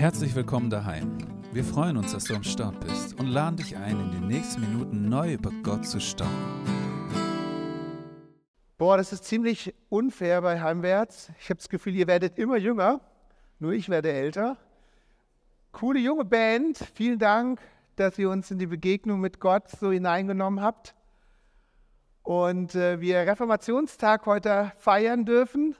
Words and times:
Herzlich 0.00 0.34
willkommen 0.34 0.70
daheim. 0.70 1.18
Wir 1.52 1.62
freuen 1.62 1.98
uns, 1.98 2.12
dass 2.12 2.24
du 2.24 2.34
am 2.34 2.42
Start 2.42 2.80
bist 2.80 3.20
und 3.20 3.26
laden 3.26 3.58
dich 3.58 3.76
ein, 3.76 4.00
in 4.00 4.10
den 4.12 4.28
nächsten 4.28 4.62
Minuten 4.62 5.10
neu 5.10 5.34
über 5.34 5.50
Gott 5.62 5.84
zu 5.84 6.00
staunen. 6.00 6.32
Boah, 8.78 8.96
das 8.96 9.12
ist 9.12 9.24
ziemlich 9.24 9.74
unfair 9.90 10.40
bei 10.40 10.58
Heimwärts. 10.58 11.30
Ich 11.38 11.50
habe 11.50 11.58
das 11.58 11.68
Gefühl, 11.68 11.94
ihr 11.96 12.06
werdet 12.06 12.38
immer 12.38 12.56
jünger, 12.56 13.02
nur 13.58 13.72
ich 13.72 13.90
werde 13.90 14.10
älter. 14.10 14.56
Coole 15.70 16.00
junge 16.00 16.24
Band, 16.24 16.78
vielen 16.94 17.18
Dank, 17.18 17.60
dass 17.96 18.18
ihr 18.18 18.30
uns 18.30 18.50
in 18.50 18.58
die 18.58 18.68
Begegnung 18.68 19.20
mit 19.20 19.38
Gott 19.38 19.68
so 19.68 19.92
hineingenommen 19.92 20.62
habt. 20.62 20.94
Und 22.22 22.74
äh, 22.74 23.02
wir 23.02 23.18
Reformationstag 23.18 24.24
heute 24.24 24.72
feiern 24.78 25.26
dürfen. 25.26 25.76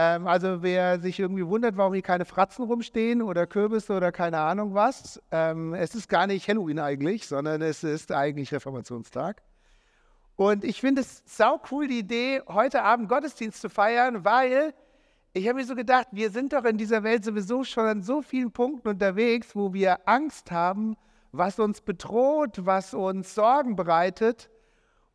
Ähm, 0.00 0.28
also 0.28 0.62
wer 0.62 1.00
sich 1.00 1.18
irgendwie 1.18 1.44
wundert, 1.44 1.76
warum 1.76 1.92
hier 1.92 2.02
keine 2.02 2.24
Fratzen 2.24 2.64
rumstehen 2.64 3.20
oder 3.20 3.48
Kürbisse 3.48 3.96
oder 3.96 4.12
keine 4.12 4.38
Ahnung 4.38 4.72
was, 4.72 5.20
ähm, 5.32 5.74
es 5.74 5.96
ist 5.96 6.08
gar 6.08 6.28
nicht 6.28 6.46
Halloween 6.46 6.78
eigentlich, 6.78 7.26
sondern 7.26 7.62
es 7.62 7.82
ist 7.82 8.12
eigentlich 8.12 8.52
Reformationstag. 8.54 9.42
Und 10.36 10.62
ich 10.62 10.80
finde 10.80 11.00
es 11.00 11.24
sau 11.26 11.60
cool, 11.72 11.88
die 11.88 11.98
Idee, 11.98 12.42
heute 12.46 12.84
Abend 12.84 13.08
Gottesdienst 13.08 13.60
zu 13.60 13.68
feiern, 13.68 14.24
weil 14.24 14.72
ich 15.32 15.48
habe 15.48 15.58
mir 15.58 15.64
so 15.64 15.74
gedacht, 15.74 16.06
wir 16.12 16.30
sind 16.30 16.52
doch 16.52 16.64
in 16.64 16.78
dieser 16.78 17.02
Welt 17.02 17.24
sowieso 17.24 17.64
schon 17.64 17.86
an 17.86 18.02
so 18.04 18.22
vielen 18.22 18.52
Punkten 18.52 18.86
unterwegs, 18.86 19.56
wo 19.56 19.72
wir 19.72 20.08
Angst 20.08 20.52
haben, 20.52 20.96
was 21.32 21.58
uns 21.58 21.80
bedroht, 21.80 22.64
was 22.64 22.94
uns 22.94 23.34
Sorgen 23.34 23.74
bereitet. 23.74 24.48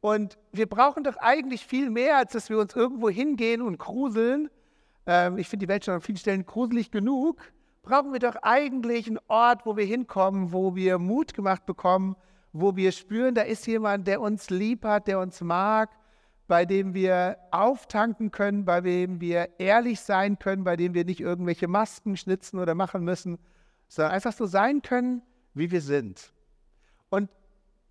Und 0.01 0.37
wir 0.51 0.67
brauchen 0.67 1.05
doch 1.05 1.15
eigentlich 1.15 1.65
viel 1.65 1.89
mehr, 1.89 2.17
als 2.17 2.33
dass 2.33 2.49
wir 2.49 2.59
uns 2.59 2.75
irgendwo 2.75 3.09
hingehen 3.09 3.61
und 3.61 3.77
gruseln, 3.77 4.49
ähm, 5.05 5.37
ich 5.37 5.47
finde 5.47 5.65
die 5.65 5.69
Welt 5.69 5.85
schon 5.85 5.95
an 5.95 6.01
vielen 6.01 6.17
Stellen 6.17 6.45
gruselig 6.45 6.91
genug, 6.91 7.41
brauchen 7.81 8.13
wir 8.13 8.19
doch 8.19 8.35
eigentlich 8.41 9.07
einen 9.07 9.19
Ort, 9.27 9.65
wo 9.65 9.75
wir 9.75 9.85
hinkommen, 9.85 10.53
wo 10.53 10.75
wir 10.75 10.97
Mut 10.97 11.33
gemacht 11.33 11.65
bekommen, 11.65 12.15
wo 12.53 12.75
wir 12.75 12.91
spüren, 12.91 13.35
da 13.35 13.41
ist 13.41 13.67
jemand, 13.67 14.07
der 14.07 14.21
uns 14.21 14.49
lieb 14.49 14.85
hat, 14.85 15.07
der 15.07 15.19
uns 15.19 15.41
mag, 15.41 15.89
bei 16.47 16.65
dem 16.65 16.93
wir 16.93 17.37
auftanken 17.51 18.31
können, 18.31 18.63
bei 18.63 18.81
dem 18.81 19.19
wir 19.19 19.49
ehrlich 19.59 19.99
sein 19.99 20.39
können, 20.39 20.63
bei 20.63 20.75
dem 20.75 20.93
wir 20.93 21.03
nicht 21.03 21.19
irgendwelche 21.19 21.67
Masken 21.67 22.15
schnitzen 22.15 22.59
oder 22.59 22.75
machen 22.75 23.03
müssen, 23.03 23.39
sondern 23.87 24.13
einfach 24.13 24.33
so 24.33 24.45
sein 24.45 24.81
können, 24.81 25.21
wie 25.53 25.71
wir 25.71 25.81
sind. 25.81 26.33
Und 27.09 27.29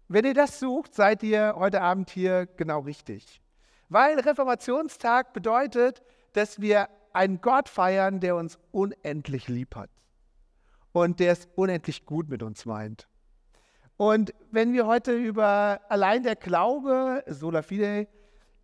wenn 0.08 0.24
ihr 0.24 0.34
das 0.34 0.58
sucht, 0.60 0.94
seid 0.94 1.22
ihr 1.22 1.54
heute 1.56 1.80
Abend 1.80 2.10
hier 2.10 2.46
genau 2.56 2.80
richtig. 2.80 3.40
Weil 3.88 4.20
Reformationstag 4.20 5.32
bedeutet, 5.32 6.02
dass 6.32 6.60
wir 6.60 6.88
einen 7.14 7.40
Gott 7.40 7.68
feiern, 7.68 8.20
der 8.20 8.36
uns 8.36 8.58
unendlich 8.70 9.48
lieb 9.48 9.74
hat 9.76 9.90
und 10.92 11.20
der 11.20 11.32
es 11.32 11.48
unendlich 11.54 12.06
gut 12.06 12.28
mit 12.28 12.42
uns 12.42 12.66
meint. 12.66 13.08
Und 13.96 14.34
wenn 14.50 14.72
wir 14.72 14.86
heute 14.86 15.12
über 15.16 15.80
allein 15.88 16.22
der 16.22 16.36
Glaube, 16.36 17.22
sola 17.26 17.62
fide, 17.62 18.08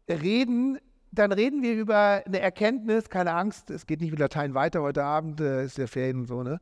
reden, 0.08 0.78
dann 1.12 1.32
reden 1.32 1.62
wir 1.62 1.74
über 1.74 2.22
eine 2.26 2.40
Erkenntnis, 2.40 3.08
keine 3.08 3.32
Angst, 3.32 3.70
es 3.70 3.86
geht 3.86 4.00
nicht 4.00 4.10
mit 4.10 4.20
Latein 4.20 4.54
weiter 4.54 4.82
heute 4.82 5.04
Abend, 5.04 5.40
äh, 5.40 5.64
ist 5.64 5.78
ja 5.78 5.86
Ferien 5.86 6.20
und 6.20 6.26
so, 6.26 6.42
ne? 6.42 6.60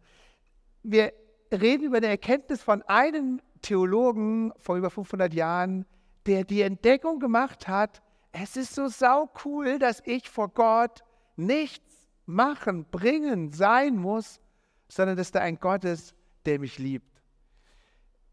Wir 0.82 1.12
reden 1.52 1.84
über 1.84 1.96
eine 1.96 2.06
Erkenntnis 2.06 2.62
von 2.62 2.82
einem 2.82 3.40
Theologen 3.62 4.52
vor 4.58 4.76
über 4.76 4.90
500 4.90 5.34
Jahren, 5.34 5.84
der 6.26 6.44
die 6.44 6.62
Entdeckung 6.62 7.18
gemacht 7.18 7.66
hat, 7.66 8.02
es 8.32 8.56
ist 8.56 8.74
so 8.74 8.88
sau 8.88 9.30
cool, 9.44 9.78
dass 9.78 10.02
ich 10.04 10.28
vor 10.28 10.48
Gott 10.48 11.02
nichts 11.36 12.08
machen, 12.26 12.84
bringen, 12.90 13.52
sein 13.52 13.96
muss, 13.96 14.40
sondern 14.88 15.16
dass 15.16 15.32
da 15.32 15.40
ein 15.40 15.58
Gott 15.58 15.84
ist, 15.84 16.14
der 16.44 16.58
mich 16.58 16.78
liebt. 16.78 17.22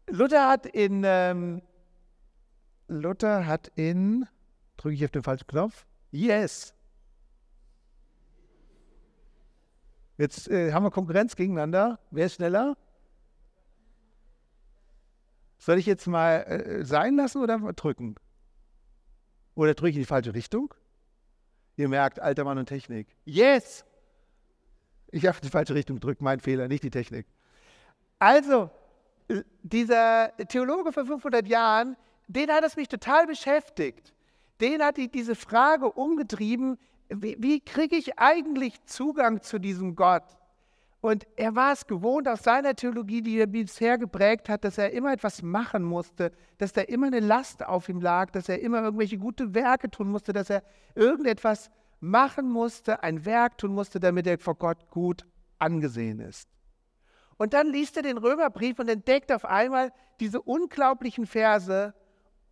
Luther 0.08 0.48
hat 0.48 0.66
in, 0.66 1.02
ähm, 1.04 1.62
Luther 2.88 3.46
hat 3.46 3.68
in, 3.76 4.26
drücke 4.76 4.94
ich 4.94 5.04
auf 5.04 5.10
den 5.10 5.22
falschen 5.22 5.46
Knopf? 5.46 5.86
Yes. 6.10 6.74
Jetzt 10.16 10.48
äh, 10.48 10.72
haben 10.72 10.84
wir 10.84 10.90
Konkurrenz 10.90 11.34
gegeneinander. 11.34 11.98
Wer 12.10 12.26
ist 12.26 12.34
schneller? 12.34 12.76
Soll 15.58 15.78
ich 15.78 15.86
jetzt 15.86 16.06
mal 16.06 16.42
äh, 16.42 16.84
sein 16.84 17.16
lassen 17.16 17.42
oder 17.42 17.58
drücken? 17.72 18.16
Oder 19.54 19.74
drücke 19.74 19.90
ich 19.90 19.96
in 19.96 20.02
die 20.02 20.06
falsche 20.06 20.34
Richtung? 20.34 20.74
Ihr 21.76 21.88
merkt, 21.88 22.20
alter 22.20 22.44
Mann 22.44 22.58
und 22.58 22.66
Technik. 22.66 23.08
Yes! 23.24 23.84
Ich 25.10 25.26
habe 25.26 25.38
die 25.42 25.48
falsche 25.48 25.74
Richtung 25.74 25.96
gedrückt, 25.96 26.22
mein 26.22 26.40
Fehler, 26.40 26.68
nicht 26.68 26.82
die 26.82 26.90
Technik. 26.90 27.26
Also, 28.18 28.70
äh, 29.28 29.42
dieser 29.62 30.32
Theologe 30.48 30.92
vor 30.92 31.06
500 31.06 31.46
Jahren, 31.46 31.96
den 32.26 32.50
hat 32.50 32.64
es 32.64 32.76
mich 32.76 32.88
total 32.88 33.26
beschäftigt. 33.26 34.12
Den 34.60 34.82
hat 34.82 34.96
die, 34.96 35.10
diese 35.10 35.34
Frage 35.34 35.90
umgetrieben, 35.90 36.78
wie, 37.08 37.36
wie 37.38 37.60
kriege 37.60 37.96
ich 37.96 38.18
eigentlich 38.18 38.82
Zugang 38.86 39.42
zu 39.42 39.58
diesem 39.58 39.94
Gott? 39.94 40.24
Und 41.04 41.26
er 41.36 41.54
war 41.54 41.74
es 41.74 41.86
gewohnt 41.86 42.26
aus 42.28 42.44
seiner 42.44 42.74
Theologie, 42.74 43.20
die 43.20 43.36
er 43.38 43.46
bisher 43.46 43.98
geprägt 43.98 44.48
hat, 44.48 44.64
dass 44.64 44.78
er 44.78 44.90
immer 44.92 45.12
etwas 45.12 45.42
machen 45.42 45.82
musste, 45.82 46.32
dass 46.56 46.72
da 46.72 46.80
immer 46.80 47.08
eine 47.08 47.20
Last 47.20 47.62
auf 47.62 47.90
ihm 47.90 48.00
lag, 48.00 48.30
dass 48.30 48.48
er 48.48 48.62
immer 48.62 48.80
irgendwelche 48.80 49.18
gute 49.18 49.52
Werke 49.52 49.90
tun 49.90 50.08
musste, 50.08 50.32
dass 50.32 50.48
er 50.48 50.62
irgendetwas 50.94 51.70
machen 52.00 52.48
musste, 52.48 53.02
ein 53.02 53.26
Werk 53.26 53.58
tun 53.58 53.74
musste, 53.74 54.00
damit 54.00 54.26
er 54.26 54.38
vor 54.38 54.54
Gott 54.54 54.88
gut 54.88 55.26
angesehen 55.58 56.20
ist. 56.20 56.48
Und 57.36 57.52
dann 57.52 57.66
liest 57.66 57.98
er 57.98 58.02
den 58.02 58.16
Römerbrief 58.16 58.78
und 58.78 58.88
entdeckt 58.88 59.30
auf 59.30 59.44
einmal 59.44 59.92
diese 60.20 60.40
unglaublichen 60.40 61.26
Verse 61.26 61.92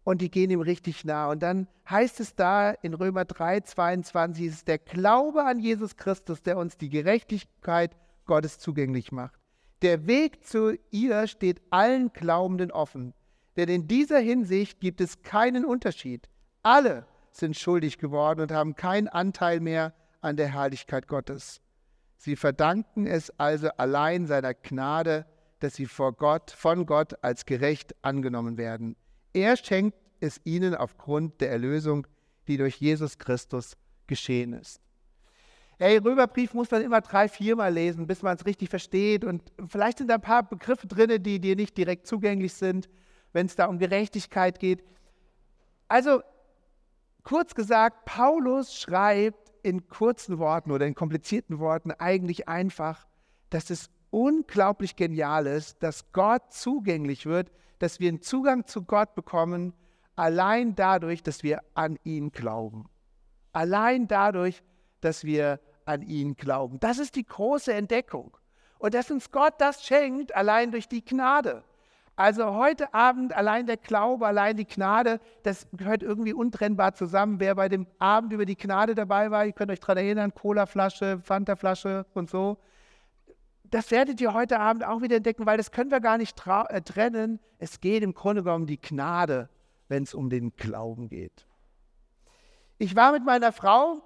und 0.04 0.20
die 0.20 0.30
gehen 0.30 0.50
ihm 0.50 0.60
richtig 0.60 1.06
nah. 1.06 1.30
Und 1.30 1.42
dann 1.42 1.68
heißt 1.88 2.20
es 2.20 2.34
da 2.34 2.72
in 2.72 2.92
Römer 2.92 3.24
3, 3.24 3.60
22, 3.60 4.46
es 4.46 4.54
ist 4.56 4.68
der 4.68 4.76
Glaube 4.76 5.42
an 5.42 5.58
Jesus 5.58 5.96
Christus, 5.96 6.42
der 6.42 6.58
uns 6.58 6.76
die 6.76 6.90
Gerechtigkeit 6.90 7.96
Gottes 8.32 8.58
zugänglich 8.58 9.12
macht. 9.12 9.38
Der 9.82 10.06
Weg 10.06 10.46
zu 10.46 10.78
ihr 10.90 11.26
steht 11.26 11.60
allen 11.68 12.14
Glaubenden 12.14 12.70
offen, 12.70 13.12
denn 13.58 13.68
in 13.68 13.88
dieser 13.88 14.20
Hinsicht 14.20 14.80
gibt 14.80 15.02
es 15.02 15.20
keinen 15.20 15.66
Unterschied. 15.66 16.30
Alle 16.62 17.04
sind 17.30 17.58
schuldig 17.58 17.98
geworden 17.98 18.40
und 18.40 18.50
haben 18.50 18.74
keinen 18.74 19.08
Anteil 19.08 19.60
mehr 19.60 19.92
an 20.22 20.38
der 20.38 20.48
Herrlichkeit 20.48 21.08
Gottes. 21.08 21.60
Sie 22.16 22.34
verdanken 22.34 23.06
es 23.06 23.38
also 23.38 23.68
allein 23.76 24.26
seiner 24.26 24.54
Gnade, 24.54 25.26
dass 25.58 25.74
sie 25.74 25.84
vor 25.84 26.14
Gott, 26.14 26.52
von 26.52 26.86
Gott 26.86 27.22
als 27.22 27.44
gerecht 27.44 27.94
angenommen 28.00 28.56
werden. 28.56 28.96
Er 29.34 29.58
schenkt 29.58 29.98
es 30.20 30.40
ihnen 30.44 30.74
aufgrund 30.74 31.42
der 31.42 31.50
Erlösung, 31.50 32.06
die 32.48 32.56
durch 32.56 32.76
Jesus 32.76 33.18
Christus 33.18 33.76
geschehen 34.06 34.54
ist. 34.54 34.80
Hey, 35.82 35.96
Römerbrief 35.96 36.54
muss 36.54 36.70
man 36.70 36.82
immer 36.82 37.00
drei, 37.00 37.26
viermal 37.26 37.72
lesen, 37.72 38.06
bis 38.06 38.22
man 38.22 38.36
es 38.36 38.46
richtig 38.46 38.70
versteht. 38.70 39.24
Und 39.24 39.42
vielleicht 39.66 39.98
sind 39.98 40.06
da 40.06 40.14
ein 40.14 40.20
paar 40.20 40.44
Begriffe 40.44 40.86
drin, 40.86 41.20
die 41.20 41.40
dir 41.40 41.56
nicht 41.56 41.76
direkt 41.76 42.06
zugänglich 42.06 42.54
sind, 42.54 42.88
wenn 43.32 43.46
es 43.46 43.56
da 43.56 43.66
um 43.66 43.80
Gerechtigkeit 43.80 44.60
geht. 44.60 44.84
Also, 45.88 46.22
kurz 47.24 47.56
gesagt, 47.56 48.04
Paulus 48.04 48.76
schreibt 48.76 49.52
in 49.64 49.88
kurzen 49.88 50.38
Worten 50.38 50.70
oder 50.70 50.86
in 50.86 50.94
komplizierten 50.94 51.58
Worten 51.58 51.90
eigentlich 51.90 52.48
einfach, 52.48 53.08
dass 53.50 53.68
es 53.68 53.90
unglaublich 54.10 54.94
genial 54.94 55.48
ist, 55.48 55.82
dass 55.82 56.12
Gott 56.12 56.52
zugänglich 56.52 57.26
wird, 57.26 57.50
dass 57.80 57.98
wir 57.98 58.08
einen 58.08 58.22
Zugang 58.22 58.68
zu 58.68 58.84
Gott 58.84 59.16
bekommen, 59.16 59.74
allein 60.14 60.76
dadurch, 60.76 61.24
dass 61.24 61.42
wir 61.42 61.58
an 61.74 61.98
ihn 62.04 62.30
glauben. 62.30 62.88
Allein 63.52 64.06
dadurch, 64.06 64.62
dass 65.00 65.24
wir 65.24 65.58
an 65.92 66.02
ihn 66.02 66.34
glauben. 66.34 66.80
Das 66.80 66.98
ist 66.98 67.16
die 67.16 67.24
große 67.24 67.72
Entdeckung. 67.72 68.36
Und 68.78 68.94
dass 68.94 69.10
uns 69.10 69.30
Gott 69.30 69.54
das 69.58 69.84
schenkt, 69.84 70.34
allein 70.34 70.72
durch 70.72 70.88
die 70.88 71.04
Gnade. 71.04 71.62
Also 72.16 72.54
heute 72.54 72.92
Abend 72.92 73.34
allein 73.34 73.66
der 73.66 73.78
Glaube, 73.78 74.26
allein 74.26 74.56
die 74.56 74.66
Gnade, 74.66 75.18
das 75.44 75.66
gehört 75.72 76.02
irgendwie 76.02 76.34
untrennbar 76.34 76.94
zusammen. 76.94 77.40
Wer 77.40 77.54
bei 77.54 77.68
dem 77.68 77.86
Abend 77.98 78.32
über 78.32 78.44
die 78.44 78.56
Gnade 78.56 78.94
dabei 78.94 79.30
war, 79.30 79.46
ihr 79.46 79.52
könnt 79.52 79.70
euch 79.70 79.80
daran 79.80 79.98
erinnern, 79.98 80.34
Colaflasche, 80.34 81.20
Fantaflasche 81.22 82.04
und 82.12 82.28
so. 82.28 82.58
Das 83.64 83.90
werdet 83.90 84.20
ihr 84.20 84.34
heute 84.34 84.60
Abend 84.60 84.84
auch 84.84 85.00
wieder 85.00 85.16
entdecken, 85.16 85.46
weil 85.46 85.56
das 85.56 85.70
können 85.70 85.90
wir 85.90 86.00
gar 86.00 86.18
nicht 86.18 86.38
äh, 86.46 86.82
trennen. 86.82 87.40
Es 87.58 87.80
geht 87.80 88.02
im 88.02 88.12
Grunde 88.12 88.42
genommen 88.42 88.64
um 88.64 88.66
die 88.66 88.80
Gnade, 88.80 89.48
wenn 89.88 90.02
es 90.02 90.12
um 90.12 90.28
den 90.28 90.54
Glauben 90.56 91.08
geht. 91.08 91.46
Ich 92.76 92.94
war 92.94 93.12
mit 93.12 93.24
meiner 93.24 93.52
Frau 93.52 94.02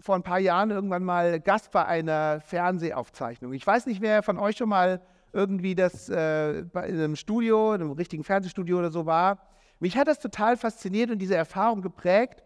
vor 0.00 0.14
ein 0.14 0.22
paar 0.22 0.38
Jahren 0.38 0.70
irgendwann 0.70 1.04
mal 1.04 1.40
Gast 1.40 1.70
bei 1.70 1.84
einer 1.84 2.40
Fernsehaufzeichnung. 2.40 3.52
Ich 3.52 3.66
weiß 3.66 3.86
nicht, 3.86 4.00
wer 4.00 4.22
von 4.22 4.38
euch 4.38 4.56
schon 4.56 4.68
mal 4.68 5.00
irgendwie 5.32 5.74
das 5.74 6.08
äh, 6.08 6.64
bei 6.72 6.82
einem 6.82 7.16
Studio, 7.16 7.74
in 7.74 7.82
einem 7.82 7.92
richtigen 7.92 8.24
Fernsehstudio 8.24 8.78
oder 8.78 8.90
so 8.90 9.06
war. 9.06 9.38
Mich 9.80 9.96
hat 9.96 10.08
das 10.08 10.20
total 10.20 10.56
fasziniert 10.56 11.10
und 11.10 11.18
diese 11.18 11.36
Erfahrung 11.36 11.82
geprägt. 11.82 12.42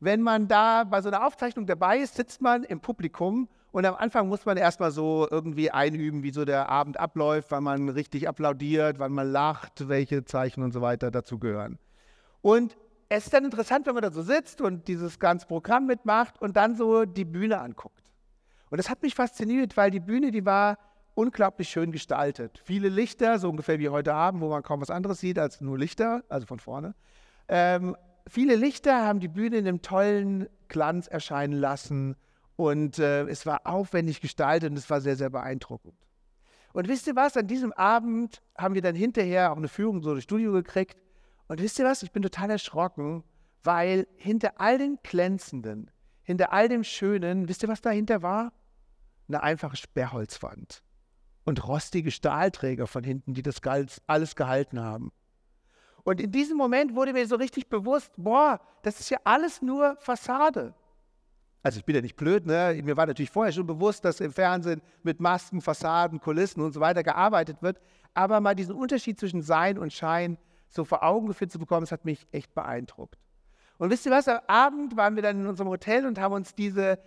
Wenn 0.00 0.20
man 0.20 0.48
da 0.48 0.84
bei 0.84 1.00
so 1.00 1.08
einer 1.08 1.26
Aufzeichnung 1.26 1.66
dabei 1.66 1.98
ist, 1.98 2.16
sitzt 2.16 2.42
man 2.42 2.64
im 2.64 2.80
Publikum 2.80 3.48
Und 3.72 3.86
am 3.86 3.96
Anfang 3.96 4.28
muss 4.28 4.46
man 4.46 4.56
erstmal 4.56 4.92
so 4.92 5.26
irgendwie 5.28 5.70
einüben, 5.70 6.22
wie 6.22 6.30
so 6.30 6.44
der 6.44 6.68
Abend 6.68 7.00
abläuft, 7.00 7.50
wann 7.50 7.64
man 7.64 7.88
richtig 7.88 8.28
applaudiert, 8.28 9.00
wann 9.00 9.12
man 9.12 9.32
lacht, 9.32 9.88
welche 9.88 10.24
Zeichen 10.24 10.62
und 10.62 10.72
so 10.72 10.80
weiter 10.80 11.10
dazugehören. 11.10 11.78
Und 12.40 12.76
es 13.08 13.24
ist 13.24 13.34
dann 13.34 13.44
interessant, 13.44 13.86
wenn 13.86 13.94
man 13.94 14.02
da 14.02 14.10
so 14.10 14.22
sitzt 14.22 14.60
und 14.60 14.88
dieses 14.88 15.18
ganze 15.18 15.46
Programm 15.46 15.86
mitmacht 15.86 16.40
und 16.40 16.56
dann 16.56 16.74
so 16.74 17.04
die 17.04 17.24
Bühne 17.24 17.60
anguckt. 17.60 18.02
Und 18.70 18.78
das 18.78 18.88
hat 18.88 19.02
mich 19.02 19.14
fasziniert, 19.14 19.76
weil 19.76 19.90
die 19.90 20.00
Bühne, 20.00 20.30
die 20.30 20.44
war 20.44 20.78
unglaublich 21.14 21.68
schön 21.68 21.92
gestaltet. 21.92 22.60
Viele 22.64 22.88
Lichter, 22.88 23.38
so 23.38 23.48
ungefähr 23.48 23.78
wie 23.78 23.88
heute 23.88 24.14
Abend, 24.14 24.40
wo 24.40 24.48
man 24.48 24.62
kaum 24.62 24.80
was 24.80 24.90
anderes 24.90 25.20
sieht 25.20 25.38
als 25.38 25.60
nur 25.60 25.78
Lichter, 25.78 26.24
also 26.28 26.46
von 26.46 26.58
vorne. 26.58 26.94
Ähm, 27.48 27.96
viele 28.26 28.56
Lichter 28.56 29.06
haben 29.06 29.20
die 29.20 29.28
Bühne 29.28 29.58
in 29.58 29.68
einem 29.68 29.82
tollen 29.82 30.48
Glanz 30.68 31.06
erscheinen 31.06 31.54
lassen 31.54 32.16
und 32.56 32.98
äh, 32.98 33.22
es 33.24 33.46
war 33.46 33.66
aufwendig 33.66 34.20
gestaltet 34.20 34.70
und 34.70 34.76
es 34.76 34.90
war 34.90 35.00
sehr, 35.00 35.16
sehr 35.16 35.30
beeindruckend. 35.30 35.94
Und 36.72 36.88
wisst 36.88 37.06
ihr 37.06 37.14
was? 37.14 37.36
An 37.36 37.46
diesem 37.46 37.72
Abend 37.72 38.42
haben 38.58 38.74
wir 38.74 38.82
dann 38.82 38.96
hinterher 38.96 39.52
auch 39.52 39.56
eine 39.56 39.68
Führung 39.68 40.02
so 40.02 40.10
durchs 40.10 40.24
Studio 40.24 40.52
gekriegt. 40.52 40.96
Und 41.48 41.60
wisst 41.60 41.78
ihr 41.78 41.84
was? 41.84 42.02
Ich 42.02 42.12
bin 42.12 42.22
total 42.22 42.50
erschrocken, 42.50 43.24
weil 43.62 44.06
hinter 44.16 44.60
all 44.60 44.78
den 44.78 44.98
Glänzenden, 45.02 45.90
hinter 46.22 46.52
all 46.52 46.68
dem 46.68 46.84
Schönen, 46.84 47.48
wisst 47.48 47.62
ihr, 47.62 47.68
was 47.68 47.80
dahinter 47.80 48.22
war? 48.22 48.52
Eine 49.28 49.42
einfache 49.42 49.76
Sperrholzwand 49.76 50.82
und 51.44 51.66
rostige 51.66 52.10
Stahlträger 52.10 52.86
von 52.86 53.04
hinten, 53.04 53.34
die 53.34 53.42
das 53.42 53.60
alles 54.06 54.36
gehalten 54.36 54.80
haben. 54.80 55.12
Und 56.02 56.20
in 56.20 56.30
diesem 56.30 56.56
Moment 56.56 56.94
wurde 56.94 57.12
mir 57.14 57.26
so 57.26 57.36
richtig 57.36 57.68
bewusst, 57.68 58.12
boah, 58.16 58.60
das 58.82 59.00
ist 59.00 59.10
ja 59.10 59.18
alles 59.24 59.62
nur 59.62 59.96
Fassade. 60.00 60.74
Also 61.62 61.78
ich 61.78 61.84
bin 61.86 61.94
ja 61.94 62.02
nicht 62.02 62.16
blöd, 62.16 62.44
ne? 62.44 62.78
mir 62.84 62.94
war 62.98 63.06
natürlich 63.06 63.30
vorher 63.30 63.52
schon 63.52 63.66
bewusst, 63.66 64.04
dass 64.04 64.20
im 64.20 64.32
Fernsehen 64.32 64.82
mit 65.02 65.18
Masken, 65.18 65.62
Fassaden, 65.62 66.20
Kulissen 66.20 66.60
und 66.60 66.72
so 66.72 66.80
weiter 66.80 67.02
gearbeitet 67.02 67.62
wird. 67.62 67.80
Aber 68.12 68.40
mal 68.40 68.54
diesen 68.54 68.74
Unterschied 68.74 69.18
zwischen 69.18 69.40
Sein 69.40 69.78
und 69.78 69.90
Schein 69.90 70.36
so 70.74 70.84
vor 70.84 71.02
Augen 71.02 71.28
geführt 71.28 71.52
zu 71.52 71.58
bekommen, 71.58 71.82
das 71.82 71.92
hat 71.92 72.04
mich 72.04 72.26
echt 72.32 72.54
beeindruckt. 72.54 73.18
Und 73.78 73.90
wisst 73.90 74.06
ihr 74.06 74.12
was, 74.12 74.28
am 74.28 74.40
Abend 74.46 74.96
waren 74.96 75.16
wir 75.16 75.22
dann 75.22 75.40
in 75.40 75.46
unserem 75.46 75.68
Hotel 75.68 76.06
und 76.06 76.18
haben 76.18 76.34
uns 76.34 76.54
diese 76.54 76.98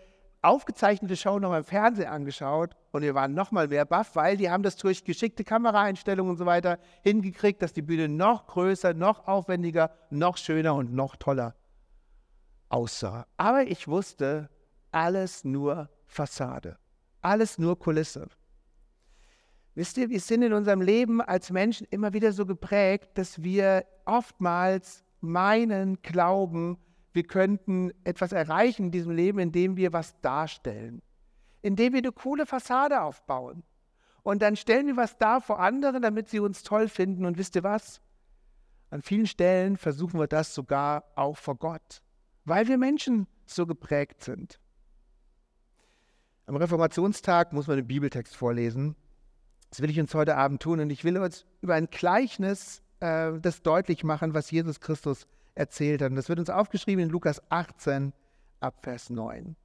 aufgezeichnete 0.41 1.15
Show 1.15 1.39
nochmal 1.39 1.59
im 1.59 1.65
Fernsehen 1.65 2.09
angeschaut 2.09 2.75
und 2.91 3.01
wir 3.01 3.15
waren 3.15 3.33
nochmal 3.33 3.67
mehr 3.67 3.85
baff, 3.85 4.15
weil 4.15 4.37
die 4.37 4.49
haben 4.49 4.63
das 4.63 4.75
durch 4.75 5.03
geschickte 5.03 5.43
Kameraeinstellungen 5.43 6.31
und 6.31 6.37
so 6.37 6.45
weiter 6.45 6.77
hingekriegt, 7.03 7.61
dass 7.61 7.73
die 7.73 7.81
Bühne 7.81 8.07
noch 8.07 8.47
größer, 8.47 8.93
noch 8.93 9.27
aufwendiger, 9.27 9.91
noch 10.09 10.37
schöner 10.37 10.75
und 10.75 10.93
noch 10.93 11.15
toller 11.15 11.55
aussah. 12.69 13.25
Aber 13.37 13.63
ich 13.63 13.87
wusste, 13.87 14.49
alles 14.91 15.43
nur 15.43 15.89
Fassade, 16.05 16.77
alles 17.21 17.57
nur 17.57 17.77
Kulisse. 17.79 18.27
Wisst 19.77 19.97
ihr, 19.97 20.09
wir 20.09 20.19
sind 20.19 20.41
in 20.41 20.53
unserem 20.53 20.81
Leben 20.81 21.21
als 21.21 21.51
Menschen 21.51 21.85
immer 21.91 22.11
wieder 22.13 22.31
so 22.31 22.45
geprägt, 22.45 23.11
dass 23.13 23.43
wir 23.43 23.85
oftmals 24.05 25.03
meinen, 25.21 26.01
glauben, 26.01 26.77
wir 27.13 27.23
könnten 27.23 27.91
etwas 28.03 28.31
erreichen 28.31 28.85
in 28.85 28.91
diesem 28.91 29.11
Leben, 29.11 29.39
indem 29.39 29.77
wir 29.77 29.93
was 29.93 30.19
darstellen, 30.21 31.01
indem 31.61 31.93
wir 31.93 31.99
eine 31.99 32.11
coole 32.11 32.45
Fassade 32.45 33.01
aufbauen. 33.01 33.63
Und 34.23 34.41
dann 34.41 34.55
stellen 34.55 34.87
wir 34.87 34.97
was 34.97 35.17
dar 35.17 35.41
vor 35.41 35.59
anderen, 35.59 36.01
damit 36.01 36.29
sie 36.29 36.39
uns 36.39 36.63
toll 36.63 36.89
finden. 36.89 37.25
Und 37.25 37.37
wisst 37.37 37.55
ihr 37.55 37.63
was? 37.63 38.01
An 38.89 39.01
vielen 39.01 39.27
Stellen 39.27 39.77
versuchen 39.77 40.19
wir 40.19 40.27
das 40.27 40.55
sogar 40.55 41.05
auch 41.15 41.37
vor 41.37 41.55
Gott 41.55 42.01
weil 42.47 42.67
wir 42.69 42.77
Menschen 42.77 43.27
so 43.45 43.67
geprägt 43.67 44.23
sind. 44.23 44.59
Am 46.45 46.55
Reformationstag 46.55 47.51
muss 47.51 47.67
man 47.67 47.75
den 47.75 47.87
Bibeltext 47.87 48.37
vorlesen. 48.37 48.95
Das 49.69 49.81
will 49.81 49.89
ich 49.89 49.99
uns 49.99 50.13
heute 50.13 50.37
Abend 50.37 50.61
tun 50.61 50.79
und 50.79 50.89
ich 50.89 51.03
will 51.03 51.17
uns 51.17 51.45
über 51.61 51.75
ein 51.75 51.87
Gleichnis 51.87 52.81
äh, 52.99 53.33
das 53.39 53.61
deutlich 53.61 54.03
machen, 54.03 54.33
was 54.33 54.49
Jesus 54.51 54.79
Christus 54.79 55.27
erzählt 55.55 56.01
hat. 56.01 56.11
Und 56.11 56.15
das 56.15 56.29
wird 56.29 56.39
uns 56.39 56.49
aufgeschrieben 56.49 57.03
in 57.03 57.09
Lukas 57.09 57.41
18 57.49 58.13
ab 58.59 58.79
Vers 58.81 59.09
9. 59.09 59.55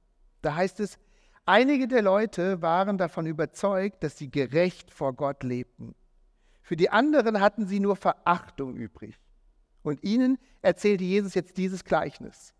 Da 0.41 0.55
heißt 0.55 0.79
es, 0.79 0.99
einige 1.45 1.87
der 1.87 2.01
Leute 2.01 2.61
waren 2.61 2.97
davon 2.97 3.25
überzeugt, 3.25 4.03
dass 4.03 4.17
sie 4.17 4.29
gerecht 4.29 4.91
vor 4.91 5.13
Gott 5.13 5.43
lebten. 5.43 5.95
Für 6.61 6.75
die 6.75 6.89
anderen 6.89 7.39
hatten 7.41 7.67
sie 7.67 7.79
nur 7.79 7.95
Verachtung 7.95 8.75
übrig. 8.75 9.19
Und 9.83 10.03
ihnen 10.03 10.37
erzählte 10.61 11.03
Jesus 11.03 11.33
jetzt 11.33 11.57
dieses 11.57 11.83
Gleichnis. 11.83 12.53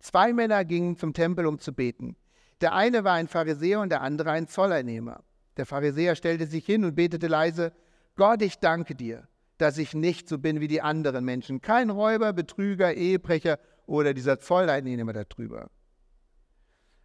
Zwei 0.00 0.32
Männer 0.32 0.64
gingen 0.64 0.96
zum 0.96 1.12
Tempel, 1.12 1.46
um 1.46 1.58
zu 1.58 1.74
beten. 1.74 2.16
Der 2.62 2.74
eine 2.74 3.04
war 3.04 3.14
ein 3.14 3.28
Pharisäer 3.28 3.80
und 3.80 3.90
der 3.90 4.00
andere 4.00 4.30
ein 4.30 4.48
Zolleinnehmer. 4.48 5.22
Der 5.56 5.66
Pharisäer 5.66 6.14
stellte 6.14 6.46
sich 6.46 6.64
hin 6.64 6.84
und 6.84 6.94
betete 6.94 7.26
leise, 7.26 7.72
Gott, 8.16 8.42
ich 8.42 8.58
danke 8.58 8.94
dir, 8.94 9.28
dass 9.58 9.78
ich 9.78 9.94
nicht 9.94 10.28
so 10.28 10.38
bin 10.38 10.60
wie 10.60 10.68
die 10.68 10.82
anderen 10.82 11.24
Menschen, 11.24 11.60
kein 11.60 11.90
Räuber, 11.90 12.32
Betrüger, 12.32 12.94
Ehebrecher 12.94 13.58
oder 13.86 14.14
dieser 14.14 14.38
Zolleinnehmer 14.38 15.12
darüber. 15.12 15.70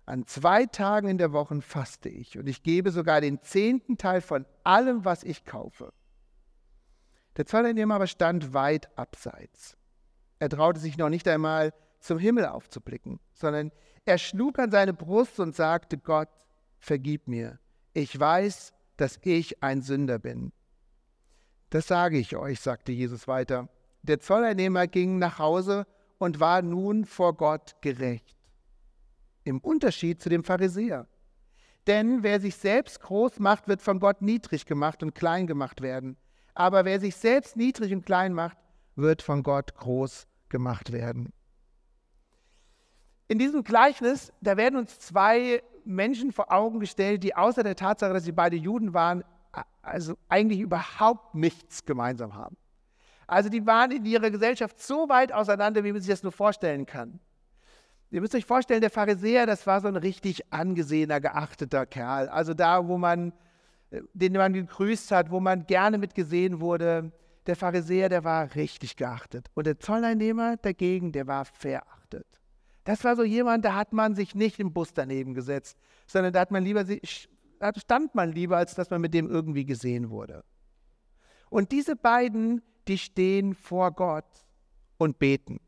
An 0.05 0.27
zwei 0.27 0.65
Tagen 0.67 1.07
in 1.07 1.17
der 1.17 1.33
Woche 1.33 1.59
faste 1.61 2.09
ich 2.09 2.37
und 2.37 2.47
ich 2.47 2.61
gebe 2.61 2.91
sogar 2.91 3.21
den 3.21 3.41
zehnten 3.41 3.97
Teil 3.97 4.21
von 4.21 4.45
allem, 4.63 5.03
was 5.03 5.23
ich 5.23 5.45
kaufe. 5.45 5.91
Der 7.37 7.45
Zolleinnehmer 7.45 7.95
aber 7.95 8.07
stand 8.07 8.53
weit 8.53 8.95
abseits. 8.97 9.77
Er 10.39 10.49
traute 10.49 10.79
sich 10.79 10.97
noch 10.97 11.09
nicht 11.09 11.27
einmal, 11.27 11.73
zum 11.99 12.19
Himmel 12.19 12.45
aufzublicken, 12.45 13.19
sondern 13.33 13.71
er 14.05 14.19
schlug 14.19 14.59
an 14.59 14.69
seine 14.69 14.93
Brust 14.93 15.39
und 15.39 15.55
sagte, 15.55 15.97
Gott, 15.97 16.29
vergib 16.77 17.27
mir. 17.27 17.59
Ich 17.97 18.19
weiß, 18.19 18.73
dass 18.97 19.21
ich 19.23 19.63
ein 19.63 19.81
Sünder 19.81 20.19
bin. 20.19 20.51
Das 21.69 21.87
sage 21.87 22.17
ich 22.17 22.35
euch, 22.35 22.59
sagte 22.59 22.91
Jesus 22.91 23.25
weiter. 23.25 23.69
Der 24.01 24.19
Zolleinnehmer 24.19 24.85
ging 24.87 25.17
nach 25.17 25.39
Hause 25.39 25.87
und 26.17 26.41
war 26.41 26.61
nun 26.61 27.05
vor 27.05 27.37
Gott 27.37 27.77
gerecht. 27.79 28.35
Im 29.45 29.59
Unterschied 29.59 30.21
zu 30.21 30.27
dem 30.27 30.43
Pharisäer. 30.43 31.07
Denn 31.87 32.21
wer 32.21 32.41
sich 32.41 32.57
selbst 32.57 32.99
groß 32.99 33.39
macht, 33.39 33.69
wird 33.69 33.81
von 33.81 34.01
Gott 34.01 34.21
niedrig 34.21 34.65
gemacht 34.65 35.01
und 35.01 35.15
klein 35.15 35.47
gemacht 35.47 35.81
werden. 35.81 36.17
Aber 36.53 36.83
wer 36.83 36.99
sich 36.99 37.15
selbst 37.15 37.55
niedrig 37.55 37.93
und 37.93 38.05
klein 38.05 38.33
macht, 38.33 38.57
wird 38.97 39.21
von 39.21 39.41
Gott 39.41 39.73
groß 39.73 40.27
gemacht 40.49 40.91
werden. 40.91 41.31
In 43.29 43.39
diesem 43.39 43.63
Gleichnis, 43.63 44.33
da 44.41 44.57
werden 44.57 44.75
uns 44.75 44.99
zwei 44.99 45.63
Menschen 45.85 46.31
vor 46.31 46.51
Augen 46.51 46.79
gestellt, 46.79 47.23
die 47.23 47.35
außer 47.35 47.63
der 47.63 47.75
Tatsache, 47.75 48.13
dass 48.13 48.23
sie 48.23 48.31
beide 48.31 48.55
Juden 48.55 48.93
waren, 48.93 49.23
also 49.81 50.15
eigentlich 50.27 50.59
überhaupt 50.59 51.35
nichts 51.35 51.85
gemeinsam 51.85 52.35
haben. 52.35 52.57
Also 53.27 53.49
die 53.49 53.65
waren 53.65 53.91
in 53.91 54.05
ihrer 54.05 54.29
Gesellschaft 54.29 54.79
so 54.79 55.09
weit 55.09 55.31
auseinander, 55.31 55.83
wie 55.83 55.91
man 55.91 56.01
sich 56.01 56.09
das 56.09 56.23
nur 56.23 56.31
vorstellen 56.31 56.85
kann. 56.85 57.19
Ihr 58.11 58.21
müsst 58.21 58.35
euch 58.35 58.45
vorstellen, 58.45 58.81
der 58.81 58.91
Pharisäer, 58.91 59.45
das 59.45 59.65
war 59.65 59.81
so 59.81 59.87
ein 59.87 59.95
richtig 59.95 60.53
angesehener, 60.53 61.19
geachteter 61.19 61.85
Kerl. 61.85 62.29
Also 62.29 62.53
da, 62.53 62.87
wo 62.87 62.97
man, 62.97 63.33
äh, 63.89 64.01
den 64.13 64.33
man 64.33 64.53
gegrüßt 64.53 65.11
hat, 65.11 65.31
wo 65.31 65.39
man 65.39 65.65
gerne 65.65 65.97
mitgesehen 65.97 66.61
wurde. 66.61 67.11
Der 67.47 67.55
Pharisäer, 67.55 68.09
der 68.09 68.23
war 68.23 68.53
richtig 68.55 68.95
geachtet. 68.95 69.49
Und 69.53 69.67
der 69.67 69.79
Zolleinnehmer 69.79 70.57
dagegen, 70.57 71.11
der 71.11 71.27
war 71.27 71.45
verachtet. 71.45 72.25
Das 72.85 73.03
war 73.03 73.15
so 73.15 73.23
jemand, 73.23 73.65
da 73.65 73.75
hat 73.75 73.93
man 73.93 74.15
sich 74.15 74.35
nicht 74.35 74.59
im 74.59 74.71
Bus 74.71 74.93
daneben 74.93 75.33
gesetzt, 75.33 75.77
sondern 76.07 76.31
da 76.31 76.39
hat 76.39 76.51
man 76.51 76.63
lieber, 76.63 76.83
da 76.83 77.71
stand 77.75 78.15
man 78.15 78.31
lieber, 78.31 78.57
als 78.57 78.75
dass 78.75 78.89
man 78.91 79.01
mit 79.01 79.13
dem 79.13 79.29
irgendwie 79.29 79.65
gesehen 79.65 80.11
wurde. 80.11 80.45
Und 81.49 81.71
diese 81.71 81.95
beiden, 81.95 82.61
die 82.87 82.99
stehen 82.99 83.55
vor 83.55 83.91
Gott 83.91 84.45
und 84.97 85.17
beten. 85.17 85.59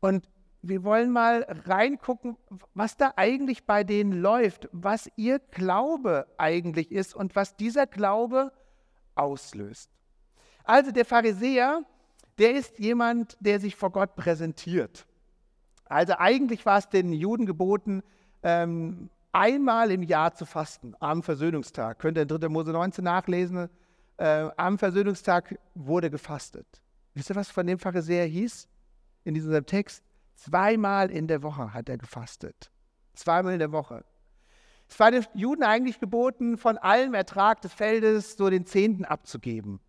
Und 0.00 0.28
wir 0.62 0.82
wollen 0.82 1.10
mal 1.10 1.46
reingucken, 1.66 2.36
was 2.74 2.96
da 2.96 3.12
eigentlich 3.16 3.64
bei 3.64 3.84
denen 3.84 4.12
läuft, 4.12 4.68
was 4.72 5.10
ihr 5.16 5.38
Glaube 5.38 6.26
eigentlich 6.38 6.90
ist 6.90 7.14
und 7.14 7.36
was 7.36 7.56
dieser 7.56 7.86
Glaube 7.86 8.52
auslöst. 9.14 9.90
Also 10.64 10.90
der 10.90 11.04
Pharisäer, 11.04 11.82
der 12.38 12.54
ist 12.54 12.78
jemand, 12.78 13.36
der 13.40 13.60
sich 13.60 13.76
vor 13.76 13.90
Gott 13.90 14.16
präsentiert. 14.16 15.06
Also 15.90 16.14
eigentlich 16.18 16.64
war 16.64 16.78
es 16.78 16.88
den 16.88 17.12
Juden 17.12 17.46
geboten, 17.46 18.02
ähm, 18.42 19.10
einmal 19.32 19.90
im 19.90 20.02
Jahr 20.02 20.32
zu 20.34 20.46
fasten, 20.46 20.94
am 21.00 21.22
Versöhnungstag. 21.22 21.98
Könnt 21.98 22.16
ihr 22.16 22.22
in 22.22 22.28
3. 22.28 22.48
Mose 22.48 22.70
19 22.70 23.02
nachlesen. 23.02 23.68
Äh, 24.16 24.48
am 24.56 24.78
Versöhnungstag 24.78 25.58
wurde 25.74 26.08
gefastet. 26.08 26.66
Wisst 27.14 27.30
ihr, 27.30 27.36
was 27.36 27.50
von 27.50 27.66
dem 27.66 27.78
Pharisäer 27.78 28.26
hieß? 28.26 28.68
In 29.24 29.34
diesem 29.34 29.66
Text. 29.66 30.04
Zweimal 30.36 31.10
in 31.10 31.26
der 31.26 31.42
Woche 31.42 31.74
hat 31.74 31.88
er 31.88 31.98
gefastet. 31.98 32.70
Zweimal 33.14 33.54
in 33.54 33.58
der 33.58 33.72
Woche. 33.72 34.04
Es 34.88 34.98
war 34.98 35.10
den 35.10 35.26
Juden 35.34 35.64
eigentlich 35.64 35.98
geboten, 35.98 36.56
von 36.56 36.78
allem 36.78 37.14
Ertrag 37.14 37.60
des 37.62 37.72
Feldes 37.72 38.36
so 38.36 38.48
den 38.48 38.64
Zehnten 38.64 39.04
abzugeben. 39.04 39.80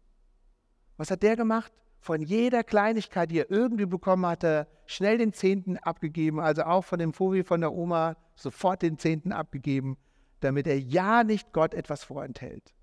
Was 0.98 1.12
hat 1.12 1.24
der 1.24 1.36
gemacht? 1.36 1.72
Von 2.02 2.22
jeder 2.22 2.64
Kleinigkeit, 2.64 3.32
die 3.32 3.40
er 3.40 3.52
irgendwie 3.52 3.86
bekommen 3.86 4.26
hatte, 4.26 4.68
schnell 4.88 5.20
den 5.20 5.32
Zehnten 5.32 5.78
abgegeben, 5.78 6.40
also 6.40 6.64
auch 6.64 6.84
von 6.84 7.00
dem 7.00 7.14
Fovi 7.14 7.44
von 7.44 7.62
der 7.62 7.72
Oma 7.72 8.18
sofort 8.36 8.82
den 8.82 8.98
Zehnten 8.98 9.32
abgegeben. 9.32 9.98
damit 10.42 10.68
er 10.68 10.80
ja 10.80 11.24
nicht 11.24 11.54
Gott 11.54 11.74
etwas 11.74 12.04
vorenthält. 12.04 12.74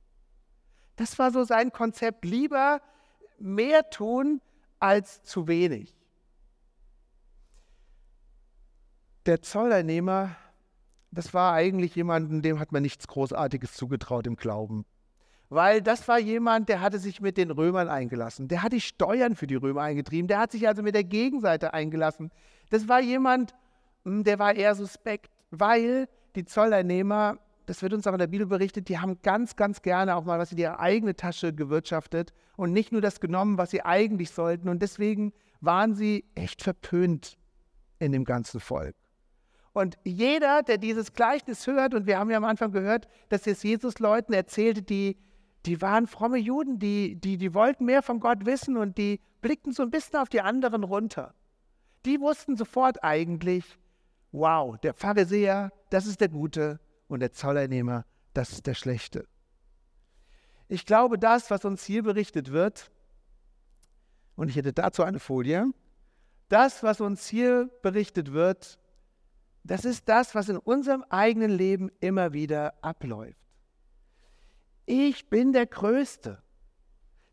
Das 0.96 1.18
war 1.18 1.30
so 1.30 1.44
sein 1.44 1.72
Konzept. 1.72 2.24
Lieber 2.24 2.80
mehr 3.38 3.90
tun 3.90 4.40
als 4.78 5.22
zu 5.24 5.48
wenig. 5.48 5.94
Der 9.26 9.42
Zolleinnehmer, 9.42 10.36
das 11.10 11.34
war 11.34 11.52
eigentlich 11.52 11.94
jemanden, 11.94 12.42
dem 12.42 12.58
hat 12.58 12.72
man 12.72 12.82
nichts 12.82 13.06
Großartiges 13.08 13.74
zugetraut 13.74 14.26
im 14.26 14.36
Glauben. 14.36 14.86
Weil 15.50 15.80
das 15.80 16.06
war 16.08 16.18
jemand, 16.18 16.68
der 16.68 16.80
hatte 16.80 16.98
sich 16.98 17.20
mit 17.20 17.38
den 17.38 17.50
Römern 17.50 17.88
eingelassen. 17.88 18.48
Der 18.48 18.62
hat 18.62 18.72
die 18.72 18.82
Steuern 18.82 19.34
für 19.34 19.46
die 19.46 19.54
Römer 19.54 19.82
eingetrieben. 19.82 20.28
Der 20.28 20.38
hat 20.38 20.52
sich 20.52 20.68
also 20.68 20.82
mit 20.82 20.94
der 20.94 21.04
Gegenseite 21.04 21.72
eingelassen. 21.72 22.30
Das 22.70 22.88
war 22.88 23.00
jemand, 23.00 23.54
hm, 24.04 24.24
der 24.24 24.38
war 24.38 24.54
eher 24.54 24.74
suspekt, 24.74 25.32
weil 25.50 26.06
die 26.36 26.44
Zolleinnehmer, 26.44 27.38
das 27.64 27.82
wird 27.82 27.94
uns 27.94 28.06
auch 28.06 28.12
in 28.12 28.18
der 28.18 28.26
Bibel 28.26 28.46
berichtet, 28.46 28.88
die 28.88 28.98
haben 28.98 29.20
ganz, 29.22 29.56
ganz 29.56 29.80
gerne 29.80 30.16
auch 30.16 30.24
mal 30.24 30.38
was 30.38 30.52
in 30.52 30.58
ihre 30.58 30.80
eigene 30.80 31.16
Tasche 31.16 31.54
gewirtschaftet 31.54 32.34
und 32.56 32.72
nicht 32.72 32.92
nur 32.92 33.00
das 33.00 33.20
genommen, 33.20 33.56
was 33.56 33.70
sie 33.70 33.82
eigentlich 33.82 34.30
sollten. 34.30 34.68
Und 34.68 34.82
deswegen 34.82 35.32
waren 35.60 35.94
sie 35.94 36.26
echt 36.34 36.62
verpönt 36.62 37.38
in 37.98 38.12
dem 38.12 38.24
ganzen 38.24 38.60
Volk. 38.60 38.94
Und 39.72 39.96
jeder, 40.04 40.62
der 40.62 40.78
dieses 40.78 41.12
Gleichnis 41.12 41.66
hört, 41.66 41.94
und 41.94 42.06
wir 42.06 42.18
haben 42.18 42.30
ja 42.30 42.36
am 42.36 42.44
Anfang 42.44 42.72
gehört, 42.72 43.06
dass 43.28 43.46
es 43.46 43.62
Jesus 43.62 43.98
Leuten 43.98 44.32
erzählte, 44.32 44.82
die 44.82 45.16
die 45.66 45.82
waren 45.82 46.06
fromme 46.06 46.38
Juden, 46.38 46.78
die, 46.78 47.16
die, 47.16 47.36
die 47.36 47.54
wollten 47.54 47.84
mehr 47.84 48.02
von 48.02 48.20
Gott 48.20 48.46
wissen 48.46 48.76
und 48.76 48.96
die 48.98 49.20
blickten 49.40 49.72
so 49.72 49.82
ein 49.82 49.90
bisschen 49.90 50.18
auf 50.18 50.28
die 50.28 50.40
anderen 50.40 50.84
runter. 50.84 51.34
Die 52.04 52.20
wussten 52.20 52.56
sofort 52.56 53.02
eigentlich, 53.02 53.78
wow, 54.32 54.78
der 54.78 54.94
Pharisäer, 54.94 55.72
das 55.90 56.06
ist 56.06 56.20
der 56.20 56.28
Gute 56.28 56.80
und 57.08 57.20
der 57.20 57.32
Zolleinnehmer, 57.32 58.04
das 58.34 58.52
ist 58.52 58.66
der 58.66 58.74
Schlechte. 58.74 59.26
Ich 60.68 60.86
glaube, 60.86 61.18
das, 61.18 61.50
was 61.50 61.64
uns 61.64 61.84
hier 61.84 62.02
berichtet 62.02 62.52
wird, 62.52 62.90
und 64.36 64.48
ich 64.48 64.56
hätte 64.56 64.72
dazu 64.72 65.02
eine 65.02 65.18
Folie, 65.18 65.66
das, 66.48 66.82
was 66.82 67.00
uns 67.00 67.26
hier 67.26 67.68
berichtet 67.82 68.32
wird, 68.32 68.78
das 69.64 69.84
ist 69.84 70.08
das, 70.08 70.34
was 70.34 70.48
in 70.48 70.56
unserem 70.56 71.04
eigenen 71.10 71.50
Leben 71.50 71.90
immer 72.00 72.32
wieder 72.32 72.74
abläuft 72.82 73.47
ich 74.88 75.28
bin 75.28 75.52
der 75.52 75.66
Größte. 75.66 76.42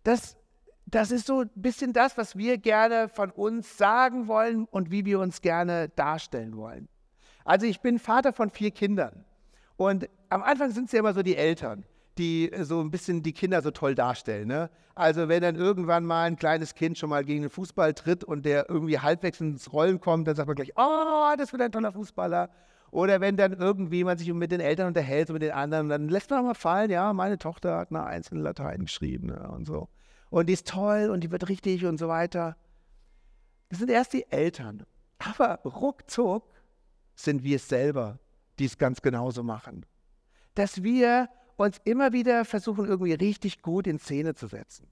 Das, 0.04 0.38
das 0.86 1.12
ist 1.12 1.28
so 1.28 1.42
ein 1.42 1.50
bisschen 1.56 1.94
das, 1.94 2.18
was 2.18 2.38
wir 2.38 2.58
gerne 2.58 3.10
von 3.10 3.32
uns 3.32 3.78
sagen 3.78 4.28
wollen 4.28 4.66
und 4.66 4.92
wie 4.92 5.06
wir 5.06 5.20
uns 5.20 5.42
gerne 5.42 5.90
darstellen 5.90 6.58
wollen. 6.58 6.90
Also 7.46 7.66
ich 7.66 7.80
bin 7.82 7.98
Vater 7.98 8.34
von 8.34 8.50
vier 8.50 8.72
Kindern 8.72 9.24
und 9.78 10.10
am 10.30 10.44
Anfang 10.44 10.72
sind 10.72 10.86
es 10.86 10.92
ja 10.92 11.00
immer 11.00 11.14
so 11.14 11.24
die 11.24 11.38
Eltern, 11.38 11.86
die 12.18 12.52
so 12.62 12.82
ein 12.82 12.92
bisschen 12.92 13.24
die 13.24 13.34
Kinder 13.34 13.62
so 13.62 13.72
toll 13.72 13.96
darstellen. 13.96 14.48
Ne? 14.48 14.70
Also 14.94 15.30
wenn 15.30 15.42
dann 15.42 15.56
irgendwann 15.56 16.06
mal 16.06 16.24
ein 16.24 16.36
kleines 16.36 16.76
Kind 16.76 16.98
schon 16.98 17.10
mal 17.10 17.24
gegen 17.24 17.44
den 17.44 17.50
Fußball 17.50 17.94
tritt 17.94 18.24
und 18.24 18.46
der 18.46 18.70
irgendwie 18.70 19.00
halbwegs 19.00 19.40
ins 19.40 19.72
Rollen 19.72 20.00
kommt, 20.00 20.28
dann 20.28 20.36
sagt 20.36 20.48
man 20.48 20.56
gleich, 20.56 20.74
oh, 20.76 21.34
das 21.38 21.52
wird 21.54 21.62
ein 21.62 21.72
toller 21.72 21.92
Fußballer. 21.92 22.50
Oder 22.96 23.20
wenn 23.20 23.36
dann 23.36 23.52
irgendwie 23.52 24.06
man 24.06 24.18
sich 24.18 24.32
mit 24.32 24.54
den 24.54 24.62
Eltern 24.62 24.88
unterhält 24.88 25.30
und 25.30 25.34
mit 25.34 25.42
den 25.42 25.52
anderen, 25.52 25.90
dann 25.90 26.08
lässt 26.08 26.30
man 26.30 26.40
auch 26.40 26.46
mal 26.46 26.54
fallen, 26.54 26.90
ja, 26.90 27.12
meine 27.12 27.38
Tochter 27.38 27.76
hat 27.76 27.90
eine 27.90 28.06
einzelne 28.06 28.40
Latein 28.42 28.84
geschrieben 28.84 29.28
ne, 29.28 29.50
und 29.50 29.66
so. 29.66 29.90
Und 30.30 30.48
die 30.48 30.54
ist 30.54 30.66
toll 30.66 31.10
und 31.10 31.22
die 31.22 31.30
wird 31.30 31.50
richtig 31.50 31.86
und 31.86 31.98
so 31.98 32.08
weiter. 32.08 32.56
Das 33.68 33.80
sind 33.80 33.92
erst 33.92 34.14
die 34.14 34.32
Eltern. 34.32 34.86
Aber 35.20 35.60
ruckzuck 35.66 36.46
sind 37.16 37.44
wir 37.44 37.58
es 37.58 37.68
selber, 37.68 38.18
die 38.60 38.66
es 38.66 38.78
ganz 38.78 39.02
genauso 39.02 39.44
machen. 39.44 39.86
Dass 40.54 40.82
wir 40.82 41.28
uns 41.58 41.82
immer 41.84 42.14
wieder 42.14 42.46
versuchen, 42.46 42.86
irgendwie 42.86 43.14
richtig 43.14 43.62
gut 43.62 43.88
in 43.88 44.00
Szene 44.00 44.36
zu 44.36 44.48
setzen. 44.48 44.88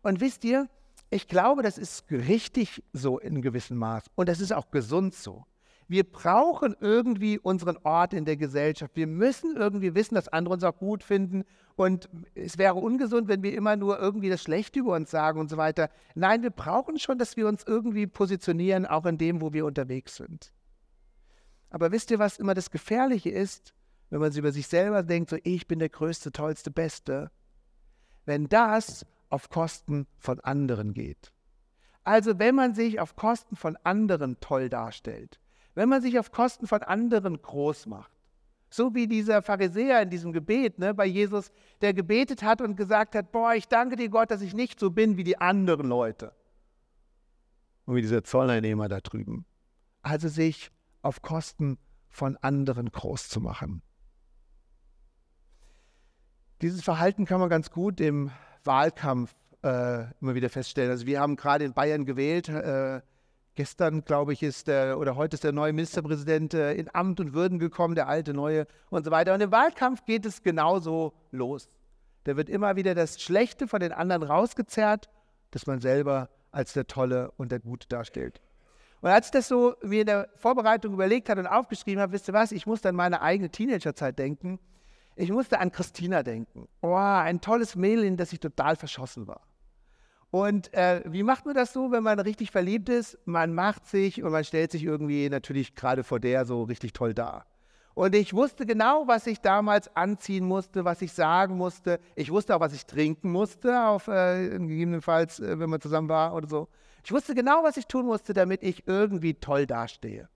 Und 0.00 0.22
wisst 0.22 0.42
ihr, 0.44 0.70
ich 1.10 1.28
glaube, 1.28 1.62
das 1.62 1.76
ist 1.76 2.10
richtig 2.10 2.82
so 2.94 3.18
in 3.18 3.42
gewissem 3.42 3.76
Maß. 3.76 4.04
Und 4.14 4.30
das 4.30 4.40
ist 4.40 4.54
auch 4.54 4.70
gesund 4.70 5.14
so. 5.14 5.44
Wir 5.88 6.04
brauchen 6.04 6.74
irgendwie 6.80 7.38
unseren 7.38 7.76
Ort 7.82 8.14
in 8.14 8.24
der 8.24 8.36
Gesellschaft. 8.36 8.96
Wir 8.96 9.06
müssen 9.06 9.56
irgendwie 9.56 9.94
wissen, 9.94 10.14
dass 10.14 10.28
andere 10.28 10.54
uns 10.54 10.64
auch 10.64 10.76
gut 10.76 11.02
finden. 11.02 11.44
Und 11.76 12.08
es 12.34 12.58
wäre 12.58 12.74
ungesund, 12.74 13.28
wenn 13.28 13.42
wir 13.42 13.54
immer 13.54 13.76
nur 13.76 13.98
irgendwie 13.98 14.28
das 14.28 14.42
Schlechte 14.42 14.80
über 14.80 14.94
uns 14.94 15.10
sagen 15.10 15.40
und 15.40 15.50
so 15.50 15.56
weiter. 15.56 15.90
Nein, 16.14 16.42
wir 16.42 16.50
brauchen 16.50 16.98
schon, 16.98 17.18
dass 17.18 17.36
wir 17.36 17.46
uns 17.48 17.64
irgendwie 17.66 18.06
positionieren, 18.06 18.86
auch 18.86 19.06
in 19.06 19.18
dem, 19.18 19.40
wo 19.40 19.52
wir 19.52 19.66
unterwegs 19.66 20.16
sind. 20.16 20.52
Aber 21.70 21.90
wisst 21.90 22.10
ihr, 22.10 22.18
was 22.18 22.38
immer 22.38 22.54
das 22.54 22.70
Gefährliche 22.70 23.30
ist, 23.30 23.74
wenn 24.10 24.20
man 24.20 24.32
über 24.32 24.52
sich 24.52 24.66
selber 24.66 25.02
denkt, 25.02 25.30
so 25.30 25.38
ich 25.42 25.66
bin 25.66 25.78
der 25.78 25.88
Größte, 25.88 26.32
Tollste, 26.32 26.70
Beste? 26.70 27.30
Wenn 28.26 28.48
das 28.48 29.06
auf 29.30 29.48
Kosten 29.48 30.06
von 30.18 30.38
anderen 30.40 30.92
geht. 30.92 31.32
Also 32.04 32.38
wenn 32.38 32.54
man 32.54 32.74
sich 32.74 33.00
auf 33.00 33.16
Kosten 33.16 33.56
von 33.56 33.78
anderen 33.84 34.38
toll 34.40 34.68
darstellt, 34.68 35.40
wenn 35.74 35.88
man 35.88 36.02
sich 36.02 36.18
auf 36.18 36.30
Kosten 36.30 36.66
von 36.66 36.82
anderen 36.82 37.40
groß 37.40 37.86
macht. 37.86 38.12
So 38.68 38.94
wie 38.94 39.06
dieser 39.06 39.42
Pharisäer 39.42 40.00
in 40.02 40.10
diesem 40.10 40.32
Gebet 40.32 40.78
ne, 40.78 40.94
bei 40.94 41.04
Jesus, 41.04 41.52
der 41.82 41.92
gebetet 41.92 42.42
hat 42.42 42.62
und 42.62 42.76
gesagt 42.76 43.14
hat, 43.14 43.30
boah, 43.30 43.54
ich 43.54 43.68
danke 43.68 43.96
dir 43.96 44.08
Gott, 44.08 44.30
dass 44.30 44.40
ich 44.40 44.54
nicht 44.54 44.80
so 44.80 44.90
bin 44.90 45.16
wie 45.16 45.24
die 45.24 45.38
anderen 45.38 45.88
Leute. 45.88 46.32
Und 47.84 47.96
wie 47.96 48.02
dieser 48.02 48.24
Zolleinnehmer 48.24 48.88
da 48.88 49.00
drüben. 49.00 49.44
Also 50.00 50.28
sich 50.28 50.70
auf 51.02 51.20
Kosten 51.20 51.78
von 52.08 52.36
anderen 52.38 52.90
groß 52.90 53.28
zu 53.28 53.40
machen. 53.40 53.82
Dieses 56.62 56.82
Verhalten 56.82 57.24
kann 57.24 57.40
man 57.40 57.50
ganz 57.50 57.70
gut 57.70 58.00
im 58.00 58.30
Wahlkampf 58.64 59.34
äh, 59.62 60.04
immer 60.20 60.34
wieder 60.34 60.48
feststellen. 60.48 60.90
Also 60.90 61.06
wir 61.06 61.20
haben 61.20 61.36
gerade 61.36 61.64
in 61.64 61.74
Bayern 61.74 62.04
gewählt, 62.04 62.48
äh, 62.48 63.02
Gestern, 63.54 64.02
glaube 64.04 64.32
ich, 64.32 64.42
ist 64.42 64.66
der, 64.66 64.98
oder 64.98 65.14
heute 65.16 65.34
ist 65.34 65.44
der 65.44 65.52
neue 65.52 65.74
Ministerpräsident 65.74 66.54
äh, 66.54 66.72
in 66.72 66.88
Amt 66.94 67.20
und 67.20 67.34
Würden 67.34 67.58
gekommen, 67.58 67.94
der 67.94 68.08
alte 68.08 68.32
neue 68.32 68.66
und 68.88 69.04
so 69.04 69.10
weiter. 69.10 69.34
Und 69.34 69.42
im 69.42 69.52
Wahlkampf 69.52 70.04
geht 70.06 70.24
es 70.24 70.42
genauso 70.42 71.12
los. 71.32 71.68
Da 72.24 72.36
wird 72.36 72.48
immer 72.48 72.76
wieder 72.76 72.94
das 72.94 73.20
Schlechte 73.20 73.68
von 73.68 73.80
den 73.80 73.92
anderen 73.92 74.22
rausgezerrt, 74.22 75.10
dass 75.50 75.66
man 75.66 75.80
selber 75.80 76.30
als 76.50 76.72
der 76.72 76.86
Tolle 76.86 77.30
und 77.36 77.52
der 77.52 77.60
Gute 77.60 77.88
darstellt. 77.88 78.40
Und 79.02 79.10
als 79.10 79.26
ich 79.26 79.32
das 79.32 79.48
so 79.48 79.74
mir 79.82 80.00
in 80.00 80.06
der 80.06 80.28
Vorbereitung 80.36 80.94
überlegt 80.94 81.28
habe 81.28 81.40
und 81.40 81.46
aufgeschrieben 81.46 82.00
habe, 82.00 82.12
wisst 82.12 82.28
ihr 82.28 82.34
was, 82.34 82.52
ich 82.52 82.66
musste 82.66 82.88
an 82.88 82.94
meine 82.94 83.20
eigene 83.20 83.50
Teenagerzeit 83.50 84.18
denken. 84.18 84.60
Ich 85.14 85.30
musste 85.30 85.58
an 85.58 85.72
Christina 85.72 86.22
denken. 86.22 86.68
Oh, 86.80 86.94
ein 86.94 87.40
tolles 87.42 87.76
Mädel, 87.76 88.04
in 88.04 88.16
das 88.16 88.32
ich 88.32 88.40
total 88.40 88.76
verschossen 88.76 89.26
war. 89.26 89.42
Und 90.32 90.72
äh, 90.72 91.02
wie 91.04 91.22
macht 91.22 91.44
man 91.44 91.54
das 91.54 91.74
so, 91.74 91.92
wenn 91.92 92.02
man 92.02 92.18
richtig 92.18 92.50
verliebt 92.50 92.88
ist? 92.88 93.18
Man 93.26 93.52
macht 93.52 93.86
sich 93.86 94.22
und 94.22 94.32
man 94.32 94.44
stellt 94.44 94.72
sich 94.72 94.82
irgendwie 94.82 95.28
natürlich 95.28 95.74
gerade 95.74 96.04
vor 96.04 96.20
der 96.20 96.46
so 96.46 96.62
richtig 96.62 96.94
toll 96.94 97.12
dar. 97.12 97.44
Und 97.92 98.14
ich 98.14 98.32
wusste 98.32 98.64
genau, 98.64 99.06
was 99.06 99.26
ich 99.26 99.42
damals 99.42 99.94
anziehen 99.94 100.46
musste, 100.46 100.86
was 100.86 101.02
ich 101.02 101.12
sagen 101.12 101.58
musste. 101.58 102.00
Ich 102.16 102.30
wusste 102.30 102.56
auch, 102.56 102.60
was 102.60 102.72
ich 102.72 102.86
trinken 102.86 103.30
musste, 103.30 103.84
auf, 103.84 104.08
äh, 104.08 104.48
gegebenenfalls, 104.48 105.38
äh, 105.38 105.58
wenn 105.58 105.68
man 105.68 105.82
zusammen 105.82 106.08
war 106.08 106.34
oder 106.34 106.48
so. 106.48 106.68
Ich 107.04 107.12
wusste 107.12 107.34
genau, 107.34 107.62
was 107.62 107.76
ich 107.76 107.86
tun 107.86 108.06
musste, 108.06 108.32
damit 108.32 108.62
ich 108.62 108.88
irgendwie 108.88 109.34
toll 109.34 109.66
dastehe. 109.66 110.30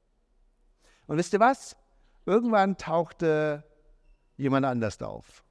Und 1.06 1.16
wisst 1.16 1.32
ihr 1.32 1.40
was? 1.40 1.74
Irgendwann 2.26 2.76
tauchte 2.76 3.64
jemand 4.36 4.66
anders 4.66 5.00
auf. 5.00 5.42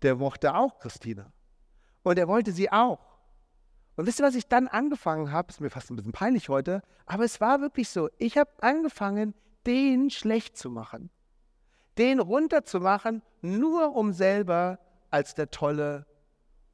Der 0.00 0.14
mochte 0.16 0.54
auch 0.54 0.78
Christina. 0.78 1.30
Und 2.02 2.18
er 2.18 2.28
wollte 2.28 2.52
sie 2.52 2.72
auch. 2.72 3.11
Und 3.96 4.06
wisst 4.06 4.20
ihr, 4.20 4.26
was 4.26 4.34
ich 4.34 4.48
dann 4.48 4.68
angefangen 4.68 5.32
habe? 5.32 5.50
Ist 5.50 5.60
mir 5.60 5.70
fast 5.70 5.90
ein 5.90 5.96
bisschen 5.96 6.12
peinlich 6.12 6.48
heute, 6.48 6.82
aber 7.06 7.24
es 7.24 7.40
war 7.40 7.60
wirklich 7.60 7.88
so. 7.88 8.08
Ich 8.18 8.38
habe 8.38 8.50
angefangen, 8.60 9.34
den 9.66 10.10
schlecht 10.10 10.56
zu 10.56 10.70
machen. 10.70 11.10
Den 11.98 12.20
runterzumachen, 12.20 13.22
nur 13.42 13.94
um 13.94 14.12
selber 14.12 14.78
als 15.10 15.34
der 15.34 15.50
Tolle, 15.50 16.06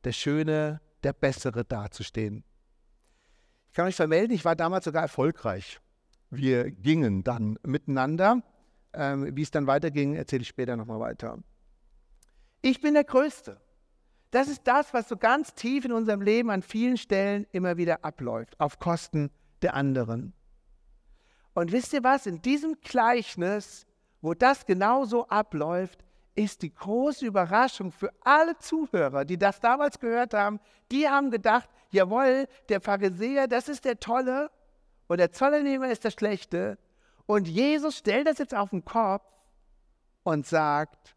der 0.05 0.13
Schöne, 0.13 0.81
der 1.03 1.13
Bessere 1.13 1.65
dazustehen. 1.65 2.45
Ich 3.67 3.75
kann 3.75 3.87
euch 3.87 3.97
vermelden, 3.97 4.35
ich 4.35 4.45
war 4.45 4.55
damals 4.55 4.85
sogar 4.85 5.03
erfolgreich. 5.03 5.81
Wir 6.31 6.71
gingen 6.71 7.25
dann 7.25 7.59
miteinander. 7.63 8.43
Ähm, 8.93 9.37
wie 9.37 9.43
es 9.43 9.51
dann 9.51 9.67
weiterging, 9.67 10.15
erzähle 10.15 10.43
ich 10.43 10.49
später 10.49 10.77
nochmal 10.77 11.01
weiter. 11.01 11.39
Ich 12.63 12.81
bin 12.81 12.95
der 12.95 13.05
Größte. 13.05 13.61
Das 14.31 14.49
ist 14.49 14.67
das, 14.67 14.93
was 14.93 15.09
so 15.09 15.17
ganz 15.17 15.55
tief 15.55 15.85
in 15.85 15.93
unserem 15.93 16.21
Leben 16.21 16.51
an 16.51 16.63
vielen 16.63 16.97
Stellen 16.97 17.47
immer 17.53 17.77
wieder 17.77 18.05
abläuft, 18.05 18.59
auf 18.61 18.79
Kosten 18.79 19.31
der 19.63 19.75
anderen. 19.75 20.35
Und 21.55 21.73
wisst 21.73 21.93
ihr 21.93 22.05
was? 22.05 22.27
In 22.27 22.43
diesem 22.43 22.81
Gleichnis, 22.83 23.87
wo 24.21 24.35
das 24.35 24.67
genauso 24.67 25.27
abläuft, 25.29 26.05
ist 26.35 26.63
die 26.63 26.73
große 26.73 27.27
Überraschung 27.27 27.91
für 27.91 28.13
alle 28.21 28.57
Zuhörer, 28.59 29.25
die 29.25 29.39
das 29.39 29.59
damals 29.59 29.99
gehört 29.99 30.35
haben. 30.35 30.61
Die 30.93 31.09
haben 31.09 31.31
gedacht, 31.33 31.69
jawohl, 31.91 32.47
der 32.69 32.81
Pharisäer, 32.81 33.49
das 33.49 33.69
ist 33.69 33.85
der 33.85 33.99
Tolle 33.99 34.51
und 35.09 35.19
der 35.19 35.33
Zollernehmer 35.33 35.91
ist 35.91 36.05
der 36.05 36.13
Schlechte. 36.13 36.79
Und 37.27 37.49
Jesus 37.49 37.99
stellt 37.99 38.29
das 38.29 38.39
jetzt 38.39 38.55
auf 38.55 38.71
den 38.71 38.85
Kopf 38.85 39.25
und 40.23 40.47
sagt, 40.47 41.17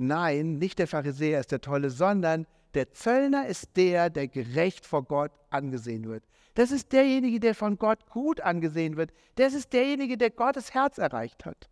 Nein, 0.00 0.56
nicht 0.56 0.78
der 0.78 0.86
Pharisäer 0.86 1.40
ist 1.40 1.52
der 1.52 1.60
Tolle, 1.60 1.90
sondern 1.90 2.46
der 2.72 2.90
Zöllner 2.92 3.46
ist 3.46 3.76
der, 3.76 4.08
der 4.08 4.28
gerecht 4.28 4.86
vor 4.86 5.04
Gott 5.04 5.30
angesehen 5.50 6.08
wird. 6.08 6.24
Das 6.54 6.70
ist 6.70 6.92
derjenige, 6.92 7.38
der 7.38 7.54
von 7.54 7.76
Gott 7.76 8.08
gut 8.08 8.40
angesehen 8.40 8.96
wird. 8.96 9.12
Das 9.34 9.52
ist 9.52 9.74
derjenige, 9.74 10.16
der 10.16 10.30
Gottes 10.30 10.72
Herz 10.72 10.96
erreicht 10.96 11.44
hat. 11.44 11.68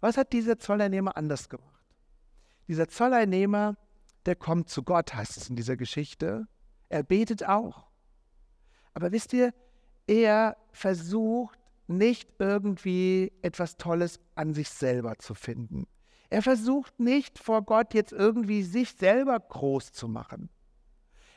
Was 0.00 0.18
hat 0.18 0.34
dieser 0.34 0.58
Zolleinnehmer 0.58 1.16
anders 1.16 1.48
gemacht? 1.48 1.82
Dieser 2.68 2.88
Zolleinnehmer, 2.88 3.78
der 4.26 4.36
kommt 4.36 4.68
zu 4.68 4.82
Gott, 4.82 5.14
heißt 5.14 5.38
es 5.38 5.48
in 5.48 5.56
dieser 5.56 5.78
Geschichte. 5.78 6.46
Er 6.90 7.04
betet 7.04 7.48
auch. 7.48 7.86
Aber 8.92 9.12
wisst 9.12 9.32
ihr, 9.32 9.54
er 10.06 10.58
versucht 10.72 11.58
nicht 11.86 12.28
irgendwie 12.38 13.32
etwas 13.40 13.78
Tolles 13.78 14.20
an 14.34 14.52
sich 14.52 14.68
selber 14.68 15.16
zu 15.18 15.34
finden. 15.34 15.86
Er 16.30 16.42
versucht 16.42 16.98
nicht 16.98 17.38
vor 17.38 17.62
Gott 17.62 17.94
jetzt 17.94 18.12
irgendwie 18.12 18.62
sich 18.62 18.92
selber 18.92 19.38
groß 19.38 19.92
zu 19.92 20.08
machen. 20.08 20.48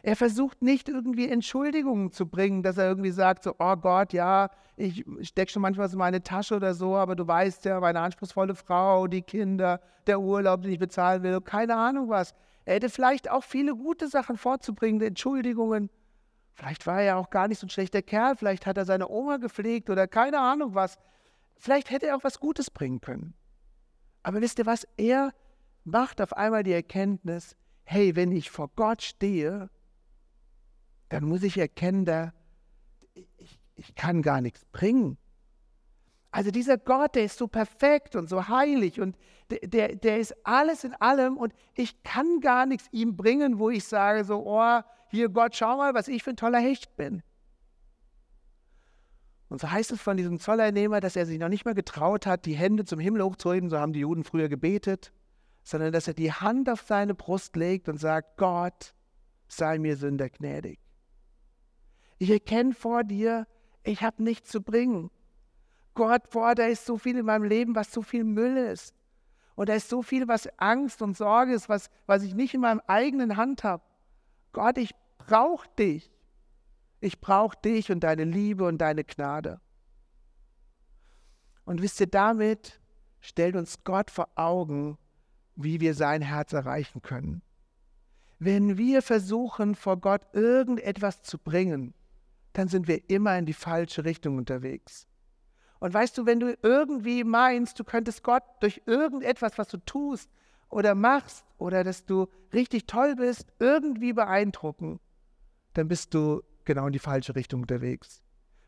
Er 0.03 0.15
versucht 0.15 0.62
nicht 0.62 0.88
irgendwie 0.89 1.27
Entschuldigungen 1.27 2.12
zu 2.12 2.27
bringen, 2.27 2.63
dass 2.63 2.77
er 2.77 2.88
irgendwie 2.88 3.12
sagt, 3.12 3.44
so, 3.44 3.56
oh 3.60 3.75
Gott, 3.75 4.13
ja, 4.13 4.50
ich 4.77 5.03
stecke 5.22 5.51
schon 5.51 5.62
manchmal 5.62 5.89
so 5.89 5.96
in 5.96 6.00
meine 6.00 6.22
Tasche 6.22 6.56
oder 6.56 6.74
so, 6.74 6.96
aber 6.96 7.15
du 7.15 7.27
weißt 7.27 7.65
ja, 7.65 7.79
meine 7.79 8.00
anspruchsvolle 8.00 8.56
Frau, 8.56 9.08
die 9.08 9.24
Kinder, 9.24 9.82
der 10.06 10.22
Urlaub, 10.22 10.62
den 10.62 10.72
ich 10.72 10.79
bezahlen 10.79 11.24
will, 11.24 11.41
keine 11.41 11.75
Ahnung 11.75 12.10
was. 12.10 12.34
Er 12.63 12.75
hätte 12.75 12.89
vielleicht 12.89 13.29
auch 13.29 13.44
viele 13.44 13.75
gute 13.75 14.08
Sachen 14.08 14.38
vorzubringen, 14.38 15.01
Entschuldigungen. 15.01 15.89
Vielleicht 16.53 16.88
war 16.88 17.00
er 17.00 17.06
ja 17.06 17.15
auch 17.17 17.29
gar 17.29 17.48
nicht 17.48 17.60
so 17.60 17.67
ein 17.67 17.70
schlechter 17.70 18.01
Kerl, 18.01 18.36
vielleicht 18.36 18.65
hat 18.65 18.77
er 18.77 18.86
seine 18.86 19.10
Oma 19.10 19.38
gepflegt 19.38 19.89
oder 19.89 20.08
keine 20.08 20.39
Ahnung 20.39 20.74
was. 20.74 20.98
Vielleicht 21.58 21.89
hätte 21.89 22.08
er 22.08 22.15
auch 22.15 22.24
was 22.24 22.39
Gutes 22.39 22.70
bringen 22.70 23.01
können. 23.01 23.34
Aber 24.27 24.41
wisst 24.41 24.60
ihr 24.60 24.65
was? 24.65 24.86
Er 24.98 25.34
macht 25.86 26.19
auf 26.19 26.34
einmal 26.34 26.62
die 26.62 26.74
Erkenntnis, 26.74 27.55
hey, 27.86 28.17
wenn 28.17 28.34
ich 28.34 28.51
vor 28.51 28.69
Gott 28.75 29.01
stehe, 29.01 29.69
dann 31.07 31.24
muss 31.24 31.43
ich 31.43 31.57
erkennen, 31.57 32.03
da, 32.03 32.34
ich, 33.13 33.57
ich 33.75 33.96
kann 33.96 34.22
gar 34.22 34.41
nichts 34.41 34.65
bringen. 34.65 35.17
Also 36.29 36.51
dieser 36.51 36.77
Gott, 36.77 37.15
der 37.15 37.24
ist 37.24 37.38
so 37.38 37.48
perfekt 37.48 38.17
und 38.17 38.27
so 38.27 38.50
heilig 38.50 39.00
und 39.00 39.17
der, 39.50 39.60
der, 39.60 39.96
der 39.96 40.19
ist 40.19 40.36
alles 40.46 40.84
in 40.84 40.93
allem 40.96 41.38
und 41.38 41.53
ich 41.74 42.03
kann 42.03 42.41
gar 42.41 42.65
nichts 42.65 42.89
ihm 42.91 43.15
bringen, 43.15 43.60
wo 43.60 43.69
ich 43.69 43.86
sage 43.86 44.25
so, 44.25 44.46
oh, 44.46 44.81
hier 45.07 45.29
Gott, 45.29 45.55
schau 45.55 45.77
mal, 45.77 45.93
was 45.93 46.10
ich 46.10 46.22
für 46.22 46.31
ein 46.31 46.36
toller 46.36 46.60
Hecht 46.60 46.98
bin. 46.98 47.24
Und 49.50 49.62
so 49.62 49.72
heißt 49.72 49.92
es 49.92 50.01
von 50.01 50.18
diesem 50.18 50.39
Zolleinnehmer, 50.39 51.00
dass 51.00 51.16
er 51.16 51.25
sich 51.25 51.39
noch 51.39 51.50
nicht 51.50 51.66
mal 51.66 51.74
getraut 51.74 52.25
hat, 52.25 52.46
die 52.46 52.56
Hände 52.56 52.86
zum 52.86 53.00
Himmel 53.00 53.24
hochzuheben, 53.24 53.70
so 53.70 53.77
haben 53.77 53.94
die 53.94 54.01
Juden 54.01 54.24
früher 54.24 54.50
gebetet, 54.50 55.13
sondern 55.63 55.94
dass 55.94 56.08
er 56.08 56.13
die 56.13 56.32
Hand 56.32 56.70
auf 56.70 56.82
seine 56.82 57.13
Brust 57.13 57.56
legt 57.56 57.88
und 57.88 57.98
sagt, 57.98 58.38
Gott, 58.38 58.94
sei 59.48 59.80
mir 59.80 59.96
Sünder 59.96 60.30
gnädig. 60.30 60.80
Ich 62.18 62.30
erkenne 62.30 62.74
vor 62.74 63.04
dir, 63.04 63.48
ich 63.84 64.01
habe 64.01 64.22
nichts 64.22 64.50
zu 64.50 64.62
bringen. 64.62 65.12
Gott, 65.94 66.30
boah, 66.30 66.54
da 66.54 66.66
ist 66.66 66.86
so 66.86 66.98
viel 66.98 67.18
in 67.18 67.25
meinem 67.25 67.44
Leben, 67.44 67.75
was 67.75 67.92
so 67.92 68.01
viel 68.01 68.24
Müll 68.24 68.58
ist. 68.58 68.94
Und 69.56 69.70
da 69.70 69.74
ist 69.74 69.89
so 69.89 70.04
viel, 70.04 70.27
was 70.27 70.48
Angst 70.60 71.01
und 71.01 71.18
Sorge 71.18 71.54
ist, 71.54 71.70
was, 71.70 71.89
was 72.06 72.22
ich 72.22 72.36
nicht 72.36 72.54
in 72.54 72.62
meinem 72.62 72.82
eigenen 72.86 73.38
Hand 73.38 73.63
habe. 73.63 73.84
Gott, 74.51 74.77
ich 74.77 74.94
brauche 75.18 75.68
dich. 75.80 76.12
Ich 77.00 77.20
brauche 77.22 77.58
dich 77.63 77.92
und 77.92 78.01
deine 78.01 78.24
Liebe 78.24 78.66
und 78.66 78.80
deine 78.80 79.04
Gnade. 79.04 79.60
Und 81.66 81.82
wisst 81.82 82.00
ihr, 82.00 82.08
damit 82.08 82.80
stellt 83.20 83.56
uns 83.56 83.84
Gott 83.84 84.10
vor 84.10 84.30
Augen, 84.36 84.98
wie 85.56 85.80
wir 85.80 85.94
sein 85.94 86.22
Herz 86.22 86.53
erreichen 86.53 87.01
können. 87.01 87.42
Wenn 88.40 88.77
wir 88.77 89.01
versuchen, 89.01 89.75
vor 89.75 89.98
Gott 89.98 90.22
irgendetwas 90.33 91.24
zu 91.24 91.38
bringen, 91.38 91.94
dann 92.53 92.68
sind 92.68 92.88
wir 92.88 93.10
immer 93.10 93.38
in 93.38 93.46
die 93.46 93.53
falsche 93.53 94.05
Richtung 94.05 94.38
unterwegs. 94.38 95.07
Und 95.79 95.94
weißt 95.94 96.18
du, 96.18 96.25
wenn 96.25 96.40
du 96.40 96.57
irgendwie 96.64 97.24
meinst, 97.24 97.79
du 97.79 97.83
könntest 97.83 98.24
Gott 98.24 98.44
durch 98.62 98.81
irgendetwas, 98.86 99.57
was 99.57 99.68
du 99.68 99.77
tust 99.77 100.29
oder 100.70 100.96
machst 100.96 101.46
oder 101.57 101.83
dass 101.83 102.05
du 102.05 102.27
richtig 102.53 102.88
toll 102.88 103.16
bist, 103.16 103.51
irgendwie 103.60 104.14
beeindrucken, 104.14 105.00
dann 105.74 105.88
bist 105.88 106.14
du 106.14 106.42
genau 106.68 106.86
in 106.86 106.94
die 106.94 107.00
falsche 107.00 107.36
Richtung 107.36 107.62
unterwegs. 107.62 108.22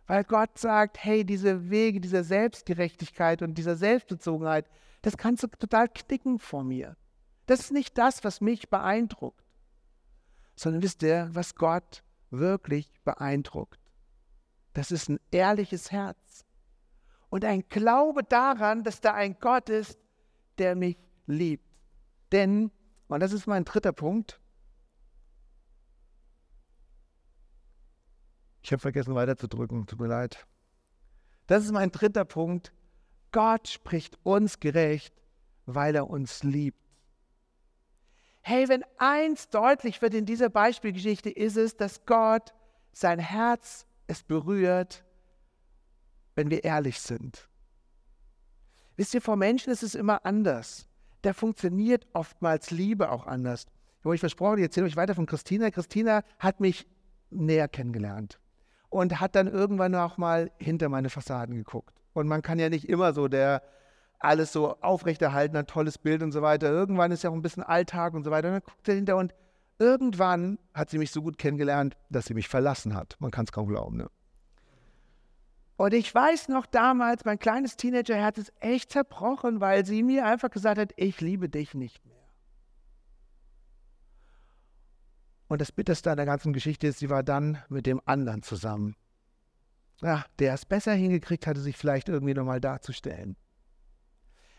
Weil 0.08 0.24
Gott 0.24 0.58
sagt, 0.58 1.04
hey, 1.04 1.24
diese 1.24 1.70
Wege 1.70 2.02
dieser 2.02 2.24
Selbstgerechtigkeit 2.24 3.44
und 3.44 3.60
dieser 3.60 3.76
Selbstbezogenheit, 3.76 4.66
das 5.04 5.18
kannst 5.18 5.44
du 5.44 5.48
total 5.48 5.88
knicken 5.88 6.40
vor 6.40 6.64
mir. 6.64 6.98
Das 7.46 7.60
ist 7.60 7.72
nicht 7.72 7.96
das, 7.98 8.24
was 8.24 8.42
mich 8.42 8.70
beeindruckt, 8.70 9.46
sondern 10.56 10.82
wisst 10.82 11.04
ihr, 11.04 11.30
was 11.32 11.54
Gott 11.54 12.04
wirklich 12.32 12.92
beeindruckt. 13.04 13.80
Das 14.74 14.92
ist 14.92 15.10
ein 15.10 15.20
ehrliches 15.30 15.92
Herz 15.92 16.46
und 17.30 17.46
ein 17.46 17.68
Glaube 17.70 18.24
daran, 18.24 18.84
dass 18.84 19.02
da 19.02 19.14
ein 19.14 19.38
Gott 19.40 19.70
ist, 19.70 20.00
der 20.58 20.76
mich 20.76 20.98
liebt. 21.28 21.66
Denn, 22.32 22.72
und 23.08 23.20
das 23.20 23.34
ist 23.34 23.48
mein 23.48 23.66
dritter 23.66 23.94
Punkt, 23.94 24.39
Ich 28.62 28.72
habe 28.72 28.80
vergessen 28.80 29.16
weiterzudrücken, 29.16 29.86
tut 29.88 30.00
mir 30.00 30.08
leid. 30.08 30.46
Das 31.48 31.64
ist 31.64 31.72
mein 31.72 31.92
dritter 31.92 32.26
Punkt. 32.26 32.74
Gott 33.32 33.68
spricht 33.68 34.18
uns 34.24 34.60
gerecht, 34.60 35.14
weil 35.66 35.96
er 35.96 36.10
uns 36.10 36.44
liebt. 36.44 36.78
Hey, 38.42 38.68
wenn 38.70 38.84
eins 38.98 39.50
deutlich 39.50 40.02
wird 40.02 40.14
in 40.14 40.26
dieser 40.26 40.50
Beispielgeschichte, 40.50 41.30
ist 41.30 41.58
es, 41.58 41.76
dass 41.76 42.06
Gott 42.06 42.54
sein 42.92 43.20
Herz 43.20 43.86
es 44.08 44.24
berührt, 44.24 45.04
wenn 46.36 46.50
wir 46.50 46.64
ehrlich 46.64 47.00
sind. 47.00 47.48
Wisst 48.96 49.14
ihr, 49.14 49.22
vor 49.22 49.36
Menschen 49.36 49.72
ist 49.72 49.84
es 49.84 49.96
immer 49.96 50.26
anders. 50.26 50.88
Da 51.22 51.34
funktioniert 51.34 52.08
oftmals 52.14 52.72
Liebe 52.72 53.12
auch 53.12 53.28
anders. 53.28 53.66
Ich 53.66 54.00
habe 54.00 54.10
euch 54.10 54.20
versprochen, 54.20 54.58
ich 54.58 54.64
erzähle 54.64 54.88
euch 54.88 54.96
weiter 54.96 55.16
von 55.16 55.26
Christina. 55.26 55.70
Christina 55.70 56.24
hat 56.40 56.60
mich 56.60 56.88
näher 57.30 57.68
kennengelernt 57.68 58.40
und 58.90 59.20
hat 59.20 59.36
dann 59.36 59.48
irgendwann 59.48 59.96
auch 59.96 60.18
mal 60.18 60.52
hinter 60.58 60.90
meine 60.90 61.10
Fassaden 61.10 61.56
geguckt. 61.56 61.94
Und 62.14 62.28
man 62.28 62.42
kann 62.42 62.60
ja 62.60 62.70
nicht 62.70 62.90
immer 62.90 63.14
so 63.14 63.28
der 63.28 63.62
alles 64.20 64.52
so 64.52 64.76
aufrechterhalten, 64.82 65.56
ein 65.56 65.68
tolles 65.68 65.98
Bild 65.98 66.22
und 66.22 66.32
so 66.32 66.42
weiter. 66.42 66.70
Irgendwann 66.70 67.12
ist 67.12 67.24
ja 67.24 67.30
auch 67.30 67.34
ein 67.34 67.42
bisschen 67.42 67.64
Alltag 67.64 68.14
und 68.14 68.24
so 68.24 68.32
weiter. 68.32 68.50
Und 68.50 68.56
dann 68.56 68.64
guckt 68.64 68.88
er 68.90 68.96
hinter 68.96 69.18
und 69.18 69.34
irgendwann 69.78 70.60
hat 70.74 70.90
sie 70.90 70.98
mich 70.98 71.12
so 71.12 71.22
gut 71.22 71.38
kennengelernt, 71.38 71.96
dass 72.10 72.26
sie 72.26 72.34
mich 72.34 72.50
verlassen 72.50 72.96
hat. 72.96 73.16
Man 73.20 73.32
kann 73.32 73.46
es 73.46 73.52
kaum 73.52 73.68
glauben. 73.68 73.98
Ne? 73.98 74.10
Und 75.78 75.94
ich 75.94 76.14
weiß 76.14 76.50
noch 76.50 76.66
damals, 76.66 77.24
mein 77.24 77.40
kleines 77.40 77.78
Teenagerherz 77.78 78.38
ist 78.38 78.54
echt 78.60 78.92
zerbrochen, 78.92 79.62
weil 79.62 79.86
sie 79.86 80.04
mir 80.04 80.26
einfach 80.26 80.50
gesagt 80.50 80.78
hat, 80.78 80.92
ich 80.98 81.22
liebe 81.22 81.48
dich 81.48 81.74
nicht 81.74 82.06
mehr. 82.06 82.19
Und 85.50 85.62
das 85.62 85.72
Bitterste 85.72 86.12
an 86.12 86.18
der 86.18 86.28
ganzen 86.28 86.54
Geschichte 86.54 86.88
ist, 86.88 87.00
sie 87.00 87.10
war 87.10 87.24
dann 87.24 87.58
mit 87.70 87.88
dem 87.88 88.00
anderen 88.06 88.44
zusammen. 88.44 88.96
Ja, 90.02 90.24
der 90.38 90.54
es 90.54 90.64
besser 90.64 90.94
hingekriegt 90.94 91.48
hatte, 91.48 91.60
sich 91.60 91.76
vielleicht 91.76 92.08
irgendwie 92.08 92.36
nochmal 92.36 92.62
darzustellen. 92.62 93.36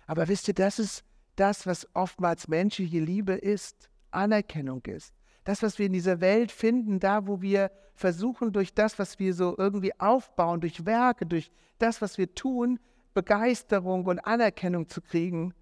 Aber 0.07 0.27
wisst 0.27 0.49
ihr, 0.49 0.55
das 0.55 0.81
ist 0.81 1.05
das, 1.37 1.65
was 1.65 1.87
oftmals 1.95 2.49
menschliche 2.49 2.99
Liebe 2.99 3.35
ist, 3.35 3.89
Anerkennung 4.11 4.85
ist. 4.87 5.15
Das, 5.45 5.63
was 5.63 5.79
wir 5.79 5.87
in 5.87 5.93
dieser 5.93 6.21
Welt 6.21 6.51
finden, 6.51 6.99
da, 6.99 7.27
wo 7.29 7.41
wir 7.41 7.71
versuchen, 7.95 8.53
durch 8.53 8.75
das, 8.75 8.99
was 8.99 9.21
wir 9.21 9.33
so 9.33 9.55
irgendwie 9.57 9.99
aufbauen, 10.01 10.61
durch 10.61 10.85
Werke, 10.85 11.25
durch 11.25 11.53
das, 11.79 12.03
was 12.03 12.19
wir 12.19 12.35
tun, 12.35 12.81
Begeisterung 13.15 14.07
und 14.07 14.19
Anerkennung 14.19 14.89
zu 14.89 15.01
kriegen, 15.01 15.55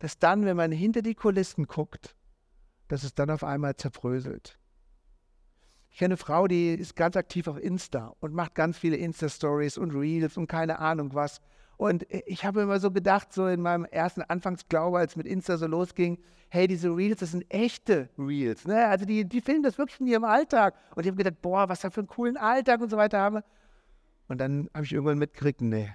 dass 0.00 0.18
dann, 0.18 0.44
wenn 0.44 0.56
man 0.56 0.72
hinter 0.72 1.02
die 1.02 1.14
Kulissen 1.14 1.68
guckt, 1.68 2.16
dass 2.88 3.04
es 3.04 3.14
dann 3.14 3.30
auf 3.30 3.44
einmal 3.44 3.76
zerbröselt. 3.76 4.58
Ich 5.92 5.98
kenne 5.98 6.12
eine 6.12 6.16
Frau, 6.16 6.48
die 6.48 6.72
ist 6.74 6.96
ganz 6.96 7.16
aktiv 7.16 7.46
auf 7.48 7.58
Insta 7.58 8.14
und 8.20 8.32
macht 8.32 8.54
ganz 8.54 8.78
viele 8.78 8.96
Insta-Stories 8.96 9.76
und 9.76 9.90
Reels 9.94 10.38
und 10.38 10.46
keine 10.46 10.78
Ahnung 10.78 11.12
was. 11.12 11.42
Und 11.76 12.06
ich 12.08 12.46
habe 12.46 12.62
immer 12.62 12.80
so 12.80 12.90
gedacht, 12.90 13.32
so 13.32 13.46
in 13.46 13.60
meinem 13.60 13.84
ersten 13.84 14.22
Anfangsglaube, 14.22 14.98
als 14.98 15.16
mit 15.16 15.26
Insta 15.26 15.58
so 15.58 15.66
losging, 15.66 16.18
hey, 16.48 16.66
diese 16.66 16.88
Reels, 16.88 17.20
das 17.20 17.32
sind 17.32 17.44
echte 17.52 18.08
Reels. 18.18 18.66
Ne? 18.66 18.86
Also 18.86 19.04
die, 19.04 19.28
die 19.28 19.42
filmen 19.42 19.62
das 19.62 19.76
wirklich 19.76 20.00
in 20.00 20.06
ihrem 20.06 20.24
Alltag. 20.24 20.74
Und 20.94 21.02
ich 21.04 21.08
habe 21.08 21.22
gedacht, 21.22 21.42
boah, 21.42 21.68
was 21.68 21.80
da 21.80 21.90
für 21.90 22.00
einen 22.00 22.08
coolen 22.08 22.38
Alltag 22.38 22.80
und 22.80 22.88
so 22.88 22.96
weiter 22.96 23.18
haben. 23.18 23.42
Und 24.28 24.38
dann 24.38 24.70
habe 24.72 24.86
ich 24.86 24.94
irgendwann 24.94 25.18
mitgekriegt, 25.18 25.60
nee, 25.60 25.94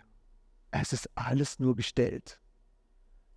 es 0.69 0.93
ist 0.93 1.09
alles 1.15 1.57
nur 1.57 1.75
gestellt 1.75 2.39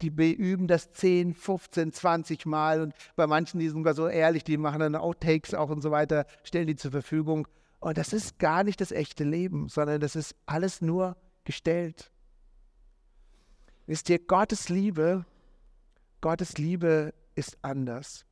die 0.03 0.11
beüben 0.11 0.67
das 0.67 0.93
10, 0.93 1.35
15, 1.35 1.93
20 1.93 2.47
Mal 2.47 2.81
und 2.81 2.95
bei 3.17 3.27
manchen, 3.27 3.61
die 3.61 3.69
sind 3.69 3.79
sogar 3.79 3.95
so 3.95 4.09
ehrlich, 4.09 4.45
die 4.45 4.57
machen 4.57 4.81
dann 4.81 4.95
Outtakes 4.95 5.55
auch 5.55 5.71
und 5.71 5.83
so 5.83 5.91
weiter, 5.91 6.27
stellen 6.43 6.67
die 6.67 6.77
zur 6.77 6.91
Verfügung. 6.91 7.47
Und 7.81 7.99
das 7.99 8.13
ist 8.13 8.39
gar 8.39 8.65
nicht 8.65 8.81
das 8.81 8.93
echte 8.93 9.25
Leben, 9.25 9.69
sondern 9.69 10.01
das 10.01 10.17
ist 10.17 10.35
alles 10.47 10.83
nur 10.83 11.17
gestellt. 11.45 12.11
Wisst 13.87 14.09
ihr, 14.09 14.19
Gottes 14.19 14.69
Liebe, 14.69 15.25
Gottes 16.21 16.59
Liebe 16.59 17.15
ist 17.35 17.59
anders. 17.63 18.27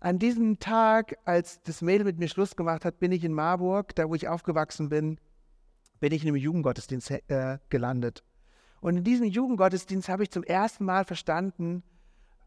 An 0.00 0.18
diesem 0.18 0.58
Tag, 0.58 1.18
als 1.26 1.62
das 1.62 1.82
Mädel 1.82 2.04
mit 2.04 2.18
mir 2.18 2.28
Schluss 2.28 2.56
gemacht 2.56 2.86
hat, 2.86 2.98
bin 2.98 3.12
ich 3.12 3.22
in 3.22 3.34
Marburg, 3.34 3.94
da 3.94 4.08
wo 4.08 4.14
ich 4.14 4.28
aufgewachsen 4.28 4.88
bin, 4.88 5.18
bin 6.00 6.12
ich 6.12 6.22
in 6.22 6.28
einem 6.28 6.36
Jugendgottesdienst 6.36 7.10
äh, 7.28 7.58
gelandet. 7.68 8.24
Und 8.80 8.96
in 8.96 9.04
diesem 9.04 9.26
Jugendgottesdienst 9.26 10.08
habe 10.08 10.22
ich 10.22 10.30
zum 10.30 10.42
ersten 10.42 10.84
Mal 10.84 11.04
verstanden, 11.04 11.82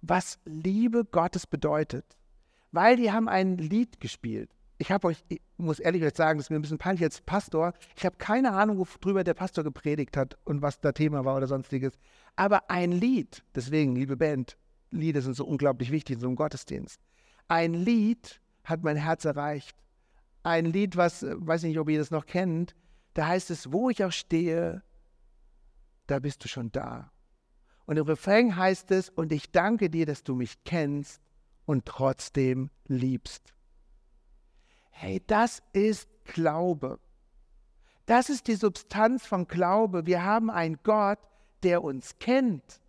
was 0.01 0.39
Liebe 0.45 1.05
Gottes 1.05 1.47
bedeutet. 1.47 2.17
Weil 2.71 2.97
die 2.97 3.11
haben 3.11 3.29
ein 3.29 3.57
Lied 3.57 3.99
gespielt. 3.99 4.49
Ich 4.79 4.91
habe 4.91 5.07
euch, 5.07 5.23
ich 5.29 5.39
muss 5.57 5.79
ehrlich 5.79 6.03
sagen, 6.15 6.39
das 6.39 6.47
ist 6.47 6.49
mir 6.49 6.57
ein 6.57 6.61
bisschen 6.61 6.79
peinlich 6.79 7.03
als 7.03 7.21
Pastor. 7.21 7.73
Ich 7.95 8.05
habe 8.05 8.17
keine 8.17 8.51
Ahnung, 8.51 8.79
worüber 8.79 9.23
der 9.23 9.35
Pastor 9.35 9.63
gepredigt 9.63 10.17
hat 10.17 10.37
und 10.43 10.61
was 10.61 10.81
da 10.81 10.91
Thema 10.91 11.23
war 11.23 11.37
oder 11.37 11.47
sonstiges. 11.47 11.93
Aber 12.35 12.69
ein 12.69 12.91
Lied, 12.91 13.43
deswegen, 13.55 13.95
liebe 13.95 14.17
Band, 14.17 14.57
Lieder 14.89 15.21
sind 15.21 15.35
so 15.35 15.45
unglaublich 15.45 15.91
wichtig 15.91 16.15
in 16.15 16.19
so 16.19 16.27
einem 16.27 16.35
Gottesdienst. 16.35 16.99
Ein 17.47 17.73
Lied 17.73 18.41
hat 18.63 18.83
mein 18.83 18.97
Herz 18.97 19.25
erreicht. 19.25 19.77
Ein 20.43 20.65
Lied, 20.65 20.97
was, 20.97 21.23
weiß 21.23 21.63
nicht, 21.63 21.79
ob 21.79 21.89
ihr 21.89 21.99
das 21.99 22.11
noch 22.11 22.25
kennt, 22.25 22.75
da 23.13 23.27
heißt 23.27 23.51
es, 23.51 23.71
wo 23.71 23.89
ich 23.89 24.03
auch 24.03 24.11
stehe, 24.11 24.83
da 26.07 26.19
bist 26.19 26.43
du 26.43 26.47
schon 26.47 26.71
da. 26.71 27.11
Und 27.85 27.97
im 27.97 28.05
Refrain 28.05 28.55
heißt 28.55 28.91
es, 28.91 29.09
und 29.09 29.31
ich 29.31 29.51
danke 29.51 29.89
dir, 29.89 30.05
dass 30.05 30.23
du 30.23 30.35
mich 30.35 30.63
kennst 30.63 31.21
und 31.65 31.85
trotzdem 31.85 32.69
liebst. 32.87 33.53
Hey, 34.89 35.21
das 35.27 35.61
ist 35.73 36.09
Glaube. 36.25 36.99
Das 38.05 38.29
ist 38.29 38.47
die 38.47 38.55
Substanz 38.55 39.25
von 39.25 39.47
Glaube. 39.47 40.05
Wir 40.05 40.23
haben 40.23 40.49
einen 40.49 40.79
Gott, 40.83 41.19
der 41.63 41.83
uns 41.83 42.19
kennt. 42.19 42.81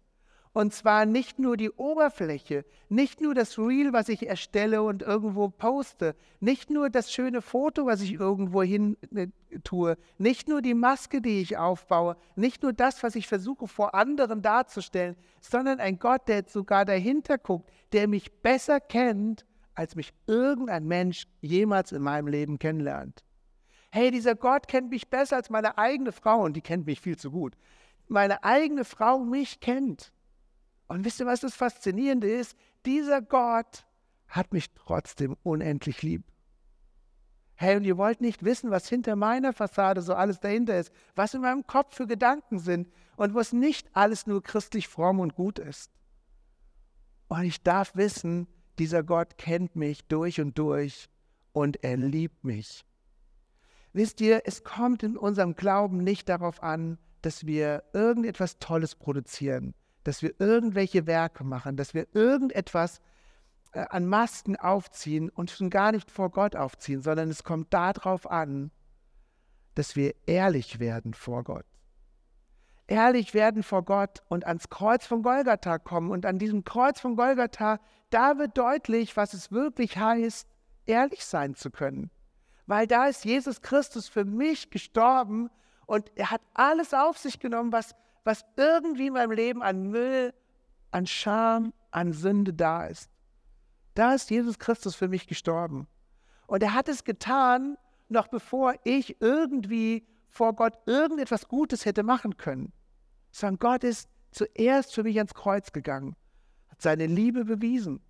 Und 0.54 0.72
zwar 0.72 1.04
nicht 1.04 1.40
nur 1.40 1.56
die 1.56 1.70
Oberfläche, 1.72 2.64
nicht 2.88 3.20
nur 3.20 3.34
das 3.34 3.58
Reel, 3.58 3.92
was 3.92 4.08
ich 4.08 4.28
erstelle 4.28 4.84
und 4.84 5.02
irgendwo 5.02 5.48
poste, 5.48 6.14
nicht 6.38 6.70
nur 6.70 6.90
das 6.90 7.12
schöne 7.12 7.42
Foto, 7.42 7.86
was 7.86 8.00
ich 8.00 8.12
irgendwo 8.12 8.62
hin 8.62 8.96
äh, 9.16 9.26
tue, 9.64 9.96
nicht 10.16 10.46
nur 10.46 10.62
die 10.62 10.74
Maske, 10.74 11.20
die 11.20 11.40
ich 11.40 11.56
aufbaue, 11.56 12.16
nicht 12.36 12.62
nur 12.62 12.72
das, 12.72 13.02
was 13.02 13.16
ich 13.16 13.26
versuche 13.26 13.66
vor 13.66 13.96
anderen 13.96 14.42
darzustellen, 14.42 15.16
sondern 15.40 15.80
ein 15.80 15.98
Gott, 15.98 16.28
der 16.28 16.44
sogar 16.46 16.84
dahinter 16.84 17.36
guckt, 17.36 17.68
der 17.92 18.06
mich 18.06 18.32
besser 18.40 18.78
kennt, 18.78 19.44
als 19.74 19.96
mich 19.96 20.14
irgendein 20.28 20.84
Mensch 20.84 21.26
jemals 21.40 21.90
in 21.90 22.00
meinem 22.00 22.28
Leben 22.28 22.60
kennenlernt. 22.60 23.24
Hey, 23.90 24.12
dieser 24.12 24.36
Gott 24.36 24.68
kennt 24.68 24.90
mich 24.90 25.10
besser 25.10 25.34
als 25.34 25.50
meine 25.50 25.78
eigene 25.78 26.12
Frau 26.12 26.44
und 26.44 26.54
die 26.54 26.62
kennt 26.62 26.86
mich 26.86 27.00
viel 27.00 27.16
zu 27.16 27.32
gut. 27.32 27.56
Meine 28.06 28.44
eigene 28.44 28.84
Frau 28.84 29.18
mich 29.18 29.58
kennt. 29.58 30.13
Und 30.94 31.04
wisst 31.04 31.18
ihr, 31.18 31.26
was 31.26 31.40
das 31.40 31.56
Faszinierende 31.56 32.30
ist? 32.30 32.56
Dieser 32.86 33.20
Gott 33.20 33.84
hat 34.28 34.52
mich 34.52 34.72
trotzdem 34.74 35.36
unendlich 35.42 36.02
lieb. 36.02 36.22
Hey, 37.56 37.74
und 37.76 37.82
ihr 37.82 37.98
wollt 37.98 38.20
nicht 38.20 38.44
wissen, 38.44 38.70
was 38.70 38.88
hinter 38.88 39.16
meiner 39.16 39.52
Fassade 39.52 40.02
so 40.02 40.14
alles 40.14 40.38
dahinter 40.38 40.78
ist, 40.78 40.92
was 41.16 41.34
in 41.34 41.40
meinem 41.40 41.66
Kopf 41.66 41.96
für 41.96 42.06
Gedanken 42.06 42.60
sind 42.60 42.92
und 43.16 43.34
was 43.34 43.52
nicht 43.52 43.88
alles 43.96 44.28
nur 44.28 44.40
christlich 44.40 44.86
fromm 44.86 45.18
und 45.18 45.34
gut 45.34 45.58
ist. 45.58 45.90
Und 47.26 47.42
ich 47.42 47.64
darf 47.64 47.96
wissen, 47.96 48.46
dieser 48.78 49.02
Gott 49.02 49.36
kennt 49.36 49.74
mich 49.74 50.04
durch 50.04 50.40
und 50.40 50.56
durch 50.56 51.08
und 51.50 51.82
er 51.82 51.96
liebt 51.96 52.44
mich. 52.44 52.84
Wisst 53.92 54.20
ihr, 54.20 54.42
es 54.44 54.62
kommt 54.62 55.02
in 55.02 55.16
unserem 55.16 55.56
Glauben 55.56 56.04
nicht 56.04 56.28
darauf 56.28 56.62
an, 56.62 56.98
dass 57.20 57.46
wir 57.46 57.82
irgendetwas 57.92 58.60
Tolles 58.60 58.94
produzieren, 58.94 59.74
dass 60.04 60.22
wir 60.22 60.38
irgendwelche 60.38 61.06
Werke 61.06 61.44
machen, 61.44 61.76
dass 61.76 61.94
wir 61.94 62.06
irgendetwas 62.12 63.00
äh, 63.72 63.84
an 63.88 64.06
Masken 64.06 64.56
aufziehen 64.56 65.30
und 65.30 65.50
schon 65.50 65.70
gar 65.70 65.92
nicht 65.92 66.10
vor 66.10 66.30
Gott 66.30 66.54
aufziehen, 66.54 67.02
sondern 67.02 67.30
es 67.30 67.42
kommt 67.42 67.74
darauf 67.74 68.30
an, 68.30 68.70
dass 69.74 69.96
wir 69.96 70.14
ehrlich 70.26 70.78
werden 70.78 71.14
vor 71.14 71.42
Gott. 71.42 71.66
Ehrlich 72.86 73.32
werden 73.32 73.62
vor 73.62 73.82
Gott 73.82 74.22
und 74.28 74.46
ans 74.46 74.68
Kreuz 74.68 75.06
von 75.06 75.22
Golgatha 75.22 75.78
kommen. 75.78 76.10
Und 76.10 76.26
an 76.26 76.38
diesem 76.38 76.64
Kreuz 76.64 77.00
von 77.00 77.16
Golgatha, 77.16 77.80
da 78.10 78.38
wird 78.38 78.58
deutlich, 78.58 79.16
was 79.16 79.32
es 79.32 79.50
wirklich 79.50 79.96
heißt, 79.96 80.46
ehrlich 80.84 81.24
sein 81.24 81.54
zu 81.54 81.70
können. 81.70 82.10
Weil 82.66 82.86
da 82.86 83.06
ist 83.06 83.24
Jesus 83.24 83.62
Christus 83.62 84.08
für 84.08 84.24
mich 84.24 84.70
gestorben 84.70 85.50
und 85.86 86.12
er 86.14 86.30
hat 86.30 86.42
alles 86.52 86.92
auf 86.92 87.16
sich 87.18 87.40
genommen, 87.40 87.72
was 87.72 87.94
was 88.24 88.44
irgendwie 88.56 89.08
in 89.08 89.12
meinem 89.12 89.32
Leben 89.32 89.62
an 89.62 89.90
Müll, 89.90 90.34
an 90.90 91.06
Scham, 91.06 91.72
an 91.90 92.12
Sünde 92.12 92.52
da 92.52 92.86
ist. 92.86 93.10
Da 93.94 94.14
ist 94.14 94.30
Jesus 94.30 94.58
Christus 94.58 94.96
für 94.96 95.08
mich 95.08 95.26
gestorben. 95.26 95.86
Und 96.46 96.62
er 96.62 96.74
hat 96.74 96.88
es 96.88 97.04
getan, 97.04 97.76
noch 98.08 98.28
bevor 98.28 98.74
ich 98.84 99.20
irgendwie 99.20 100.06
vor 100.28 100.54
Gott 100.54 100.78
irgendetwas 100.86 101.48
Gutes 101.48 101.84
hätte 101.84 102.02
machen 102.02 102.36
können. 102.36 102.72
Sondern 103.30 103.58
Gott 103.58 103.84
ist 103.84 104.08
zuerst 104.30 104.94
für 104.94 105.04
mich 105.04 105.16
ans 105.16 105.34
Kreuz 105.34 105.72
gegangen, 105.72 106.16
hat 106.68 106.82
seine 106.82 107.06
Liebe 107.06 107.44
bewiesen. 107.44 108.00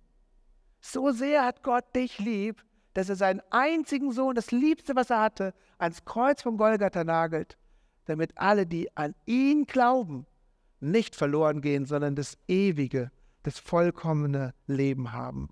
So 0.81 1.11
sehr 1.11 1.45
hat 1.45 1.63
Gott 1.63 1.95
dich 1.95 2.19
lieb, 2.19 2.63
dass 2.93 3.09
er 3.09 3.15
seinen 3.15 3.41
einzigen 3.51 4.11
Sohn, 4.11 4.35
das 4.35 4.51
Liebste, 4.51 4.95
was 4.95 5.09
er 5.09 5.21
hatte, 5.21 5.53
ans 5.77 6.05
Kreuz 6.05 6.41
von 6.41 6.57
Golgatha 6.57 7.03
nagelt, 7.03 7.57
damit 8.05 8.37
alle, 8.37 8.65
die 8.65 8.95
an 8.95 9.15
ihn 9.25 9.65
glauben, 9.65 10.25
nicht 10.79 11.15
verloren 11.15 11.61
gehen, 11.61 11.85
sondern 11.85 12.15
das 12.15 12.37
ewige, 12.47 13.11
das 13.43 13.59
vollkommene 13.59 14.53
Leben 14.67 15.11
haben. 15.11 15.49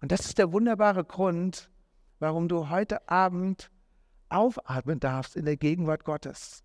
Und 0.00 0.12
das 0.12 0.26
ist 0.26 0.38
der 0.38 0.52
wunderbare 0.52 1.04
Grund, 1.04 1.70
warum 2.18 2.48
du 2.48 2.68
heute 2.68 3.08
Abend 3.08 3.70
aufatmen 4.28 5.00
darfst 5.00 5.36
in 5.36 5.44
der 5.44 5.56
Gegenwart 5.56 6.04
Gottes. 6.04 6.62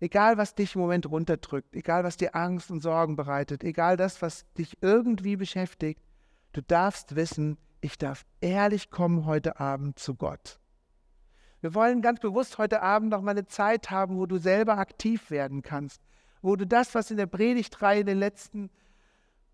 Egal, 0.00 0.36
was 0.36 0.54
dich 0.54 0.74
im 0.74 0.80
Moment 0.80 1.08
runterdrückt, 1.08 1.74
egal, 1.74 2.04
was 2.04 2.16
dir 2.16 2.34
Angst 2.34 2.70
und 2.70 2.82
Sorgen 2.82 3.16
bereitet, 3.16 3.64
egal 3.64 3.96
das, 3.96 4.20
was 4.20 4.44
dich 4.54 4.76
irgendwie 4.80 5.36
beschäftigt, 5.36 6.02
du 6.52 6.62
darfst 6.62 7.14
wissen, 7.14 7.58
ich 7.80 7.98
darf 7.98 8.24
ehrlich 8.40 8.90
kommen 8.90 9.24
heute 9.26 9.60
Abend 9.60 9.98
zu 9.98 10.14
Gott. 10.14 10.58
Wir 11.64 11.74
wollen 11.74 12.02
ganz 12.02 12.20
bewusst 12.20 12.58
heute 12.58 12.82
Abend 12.82 13.08
noch 13.08 13.22
mal 13.22 13.30
eine 13.30 13.46
Zeit 13.46 13.90
haben, 13.90 14.18
wo 14.18 14.26
du 14.26 14.36
selber 14.36 14.76
aktiv 14.76 15.30
werden 15.30 15.62
kannst, 15.62 16.02
wo 16.42 16.56
du 16.56 16.66
das, 16.66 16.94
was 16.94 17.10
in 17.10 17.16
der 17.16 17.24
Predigtreihe 17.24 18.00
in 18.00 18.06
den 18.06 18.18
letzten 18.18 18.68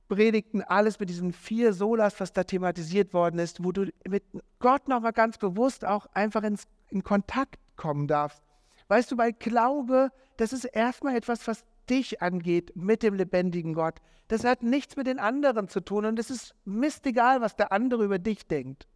Predigten 0.09 0.61
alles 0.61 0.99
mit 0.99 1.09
diesen 1.09 1.33
vier 1.33 1.73
Solas, 1.73 2.19
was 2.19 2.33
da 2.33 2.43
thematisiert 2.43 3.15
worden 3.15 3.39
ist, 3.39 3.63
wo 3.63 3.71
du 3.71 3.93
mit 4.09 4.25
Gott 4.59 4.89
noch 4.89 5.03
mal 5.03 5.13
ganz 5.13 5.39
bewusst 5.39 5.85
auch 5.85 6.07
einfach 6.07 6.43
ins, 6.43 6.67
in 6.89 7.05
Kontakt 7.05 7.61
kommen 7.77 8.09
darfst. 8.09 8.43
Weißt 8.89 9.13
du, 9.13 9.17
weil 9.17 9.33
Glaube, 9.33 10.11
das 10.37 10.53
ist 10.53 10.65
erstmal 10.65 11.15
etwas, 11.15 11.47
was 11.47 11.65
dich 11.89 12.21
angeht 12.21 12.73
mit 12.75 13.05
dem 13.05 13.15
lebendigen 13.15 13.73
Gott. 13.73 14.01
Das 14.27 14.43
hat 14.43 14.65
nichts 14.65 14.97
mit 14.97 15.07
den 15.07 15.21
anderen 15.21 15.69
zu 15.69 15.79
tun 15.79 16.05
und 16.05 16.19
es 16.19 16.29
ist 16.29 16.57
mistegal, 16.65 17.41
was 17.41 17.55
der 17.55 17.71
andere 17.71 18.03
über 18.03 18.19
dich 18.19 18.49
denkt. 18.49 18.89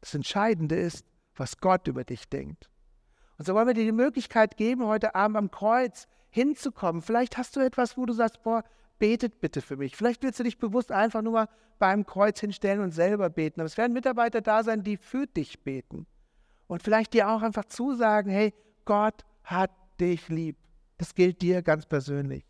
Das 0.00 0.14
Entscheidende 0.14 0.76
ist, 0.76 1.04
was 1.38 1.58
Gott 1.58 1.86
über 1.88 2.04
dich 2.04 2.28
denkt. 2.28 2.70
Und 3.38 3.46
so 3.46 3.54
wollen 3.54 3.68
wir 3.68 3.74
dir 3.74 3.84
die 3.84 3.92
Möglichkeit 3.92 4.56
geben, 4.56 4.86
heute 4.86 5.14
Abend 5.14 5.36
am 5.36 5.50
Kreuz 5.50 6.06
hinzukommen. 6.30 7.02
Vielleicht 7.02 7.38
hast 7.38 7.56
du 7.56 7.60
etwas, 7.60 7.96
wo 7.96 8.04
du 8.04 8.12
sagst, 8.12 8.42
boah, 8.42 8.64
betet 8.98 9.40
bitte 9.40 9.60
für 9.60 9.76
mich. 9.76 9.96
Vielleicht 9.96 10.22
willst 10.22 10.40
du 10.40 10.44
dich 10.44 10.58
bewusst 10.58 10.92
einfach 10.92 11.22
nur 11.22 11.32
mal 11.32 11.48
beim 11.78 12.04
Kreuz 12.04 12.40
hinstellen 12.40 12.80
und 12.80 12.90
selber 12.90 13.30
beten. 13.30 13.60
Aber 13.60 13.66
es 13.66 13.76
werden 13.76 13.92
Mitarbeiter 13.92 14.40
da 14.40 14.64
sein, 14.64 14.82
die 14.82 14.96
für 14.96 15.26
dich 15.26 15.62
beten. 15.62 16.06
Und 16.66 16.82
vielleicht 16.82 17.14
dir 17.14 17.30
auch 17.30 17.42
einfach 17.42 17.64
zusagen, 17.66 18.30
hey, 18.30 18.52
Gott 18.84 19.24
hat 19.44 19.70
dich 20.00 20.28
lieb. 20.28 20.56
Das 20.98 21.14
gilt 21.14 21.40
dir 21.40 21.62
ganz 21.62 21.86
persönlich. 21.86 22.44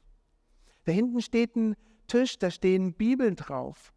Da 0.84 0.92
hinten 0.92 1.20
steht 1.20 1.54
ein 1.54 1.76
Tisch, 2.06 2.38
da 2.38 2.50
stehen 2.50 2.94
Bibeln 2.94 3.36
drauf. 3.36 3.92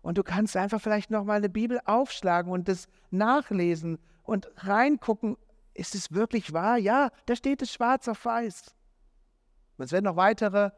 Und 0.00 0.16
du 0.16 0.22
kannst 0.22 0.56
einfach 0.56 0.80
vielleicht 0.80 1.10
nochmal 1.10 1.36
eine 1.36 1.50
Bibel 1.50 1.78
aufschlagen 1.84 2.50
und 2.50 2.68
das 2.68 2.88
nachlesen 3.10 3.98
und 4.30 4.48
reingucken, 4.58 5.36
ist 5.74 5.96
es 5.96 6.12
wirklich 6.12 6.52
wahr? 6.52 6.78
Ja, 6.78 7.10
da 7.26 7.34
steht 7.34 7.62
es 7.62 7.72
schwarz 7.72 8.06
auf 8.06 8.24
weiß. 8.24 8.76
Und 9.76 9.84
es 9.86 9.90
werden 9.90 10.04
noch 10.04 10.14
weitere 10.14 10.70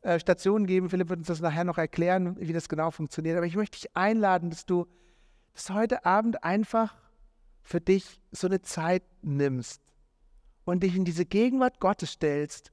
äh, 0.00 0.18
Stationen 0.18 0.66
geben. 0.66 0.88
Philipp 0.88 1.10
wird 1.10 1.18
uns 1.18 1.28
das 1.28 1.40
nachher 1.40 1.64
noch 1.64 1.76
erklären, 1.76 2.36
wie 2.40 2.54
das 2.54 2.70
genau 2.70 2.90
funktioniert. 2.90 3.36
Aber 3.36 3.44
ich 3.44 3.54
möchte 3.54 3.78
dich 3.78 3.94
einladen, 3.94 4.48
dass 4.48 4.64
du 4.64 4.86
dass 5.52 5.68
heute 5.68 6.06
Abend 6.06 6.42
einfach 6.42 6.94
für 7.62 7.82
dich 7.82 8.22
so 8.30 8.46
eine 8.46 8.62
Zeit 8.62 9.02
nimmst 9.20 9.82
und 10.64 10.82
dich 10.82 10.96
in 10.96 11.04
diese 11.04 11.26
Gegenwart 11.26 11.80
Gottes 11.80 12.12
stellst. 12.12 12.72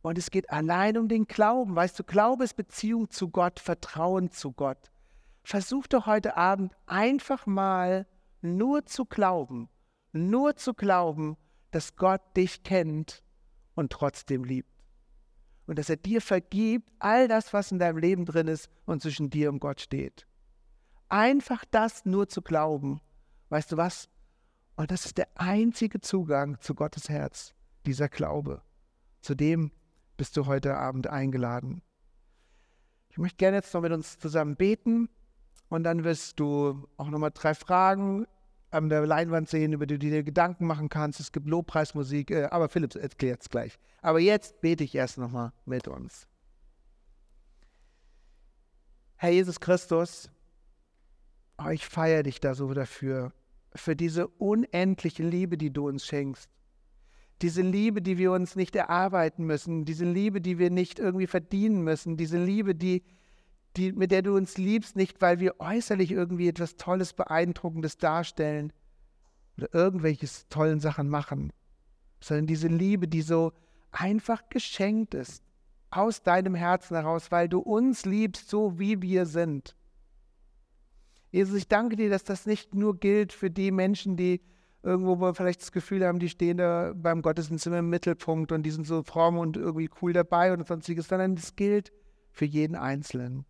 Und 0.00 0.16
es 0.16 0.30
geht 0.30 0.48
allein 0.48 0.96
um 0.96 1.08
den 1.08 1.26
Glauben. 1.26 1.76
Weißt 1.76 1.98
du, 1.98 2.04
Glaube 2.04 2.44
ist 2.44 2.54
Beziehung 2.54 3.10
zu 3.10 3.28
Gott, 3.28 3.60
Vertrauen 3.60 4.30
zu 4.30 4.52
Gott. 4.52 4.90
Versuch 5.42 5.86
doch 5.88 6.06
heute 6.06 6.38
Abend 6.38 6.72
einfach 6.86 7.44
mal 7.44 8.06
nur 8.40 8.86
zu 8.86 9.04
glauben, 9.04 9.68
nur 10.12 10.56
zu 10.56 10.74
glauben, 10.74 11.36
dass 11.70 11.96
Gott 11.96 12.22
dich 12.36 12.62
kennt 12.62 13.22
und 13.74 13.92
trotzdem 13.92 14.44
liebt. 14.44 14.78
und 15.68 15.78
dass 15.78 15.90
er 15.90 15.96
dir 15.96 16.22
vergibt, 16.22 16.90
all 16.98 17.28
das, 17.28 17.52
was 17.52 17.70
in 17.70 17.78
deinem 17.78 17.98
Leben 17.98 18.24
drin 18.24 18.48
ist 18.48 18.70
und 18.86 19.02
zwischen 19.02 19.28
dir 19.28 19.50
und 19.50 19.60
Gott 19.60 19.82
steht. 19.82 20.26
Einfach 21.10 21.64
das 21.70 22.06
nur 22.06 22.26
zu 22.28 22.40
glauben, 22.40 23.02
weißt 23.50 23.72
du 23.72 23.76
was? 23.76 24.08
Und 24.76 24.90
das 24.90 25.04
ist 25.04 25.18
der 25.18 25.28
einzige 25.34 26.00
Zugang 26.00 26.58
zu 26.60 26.74
Gottes 26.74 27.10
Herz, 27.10 27.54
dieser 27.84 28.08
Glaube. 28.08 28.62
Zu 29.20 29.34
dem 29.34 29.70
bist 30.16 30.38
du 30.38 30.46
heute 30.46 30.76
Abend 30.76 31.06
eingeladen. 31.06 31.82
Ich 33.10 33.18
möchte 33.18 33.36
gerne 33.36 33.58
jetzt 33.58 33.74
noch 33.74 33.82
mit 33.82 33.92
uns 33.92 34.18
zusammen 34.18 34.56
beten 34.56 35.10
und 35.68 35.84
dann 35.84 36.04
wirst 36.04 36.40
du 36.40 36.86
auch 36.96 37.08
nochmal 37.08 37.30
drei 37.32 37.54
Fragen 37.54 38.26
an 38.70 38.88
der 38.88 39.06
Leinwand 39.06 39.48
sehen, 39.48 39.72
über 39.72 39.86
die 39.86 39.98
du 39.98 40.10
dir 40.10 40.22
Gedanken 40.22 40.66
machen 40.66 40.88
kannst. 40.88 41.20
Es 41.20 41.32
gibt 41.32 41.46
Lobpreismusik, 41.46 42.30
äh, 42.30 42.44
aber 42.44 42.68
Philipp 42.68 42.94
erklärt 42.94 43.42
es 43.42 43.48
gleich. 43.48 43.78
Aber 44.02 44.18
jetzt 44.20 44.60
bete 44.60 44.84
ich 44.84 44.94
erst 44.94 45.18
nochmal 45.18 45.52
mit 45.64 45.88
uns. 45.88 46.26
Herr 49.16 49.30
Jesus 49.30 49.58
Christus, 49.58 50.30
oh, 51.58 51.70
ich 51.70 51.86
feiere 51.86 52.22
dich 52.22 52.40
da 52.40 52.54
so 52.54 52.72
dafür, 52.72 53.32
für 53.74 53.96
diese 53.96 54.28
unendliche 54.28 55.22
Liebe, 55.22 55.58
die 55.58 55.72
du 55.72 55.88
uns 55.88 56.06
schenkst. 56.06 56.48
Diese 57.42 57.62
Liebe, 57.62 58.02
die 58.02 58.18
wir 58.18 58.32
uns 58.32 58.56
nicht 58.56 58.74
erarbeiten 58.76 59.44
müssen, 59.44 59.84
diese 59.84 60.04
Liebe, 60.04 60.40
die 60.40 60.58
wir 60.58 60.70
nicht 60.70 60.98
irgendwie 60.98 61.26
verdienen 61.26 61.82
müssen, 61.82 62.16
diese 62.16 62.42
Liebe, 62.42 62.74
die, 62.74 63.02
die, 63.76 63.92
mit 63.92 64.10
der 64.10 64.22
du 64.22 64.34
uns 64.34 64.58
liebst, 64.58 64.96
nicht 64.96 65.20
weil 65.20 65.40
wir 65.40 65.60
äußerlich 65.60 66.10
irgendwie 66.10 66.48
etwas 66.48 66.76
Tolles, 66.76 67.12
Beeindruckendes 67.12 67.98
darstellen 67.98 68.72
oder 69.56 69.72
irgendwelches 69.74 70.48
tollen 70.48 70.80
Sachen 70.80 71.08
machen, 71.08 71.52
sondern 72.20 72.46
diese 72.46 72.68
Liebe, 72.68 73.08
die 73.08 73.22
so 73.22 73.52
einfach 73.90 74.48
geschenkt 74.48 75.14
ist, 75.14 75.42
aus 75.90 76.22
deinem 76.22 76.54
Herzen 76.54 76.96
heraus, 76.96 77.30
weil 77.30 77.48
du 77.48 77.60
uns 77.60 78.04
liebst, 78.04 78.48
so 78.48 78.78
wie 78.78 79.00
wir 79.00 79.26
sind. 79.26 79.74
Jesus, 81.30 81.56
ich 81.56 81.68
danke 81.68 81.96
dir, 81.96 82.10
dass 82.10 82.24
das 82.24 82.46
nicht 82.46 82.74
nur 82.74 82.98
gilt 82.98 83.32
für 83.32 83.50
die 83.50 83.70
Menschen, 83.70 84.16
die 84.16 84.40
irgendwo 84.82 85.32
vielleicht 85.34 85.60
das 85.60 85.72
Gefühl 85.72 86.06
haben, 86.06 86.18
die 86.18 86.28
stehen 86.28 86.58
da 86.58 86.92
beim 86.94 87.22
Gottesdienst 87.22 87.66
im 87.66 87.90
Mittelpunkt 87.90 88.52
und 88.52 88.62
die 88.62 88.70
sind 88.70 88.86
so 88.86 89.02
fromm 89.02 89.38
und 89.38 89.56
irgendwie 89.56 89.90
cool 90.00 90.12
dabei 90.12 90.52
und 90.52 90.66
sonstiges, 90.66 91.08
sondern 91.08 91.34
das 91.34 91.56
gilt 91.56 91.92
für 92.30 92.44
jeden 92.44 92.76
Einzelnen. 92.76 93.44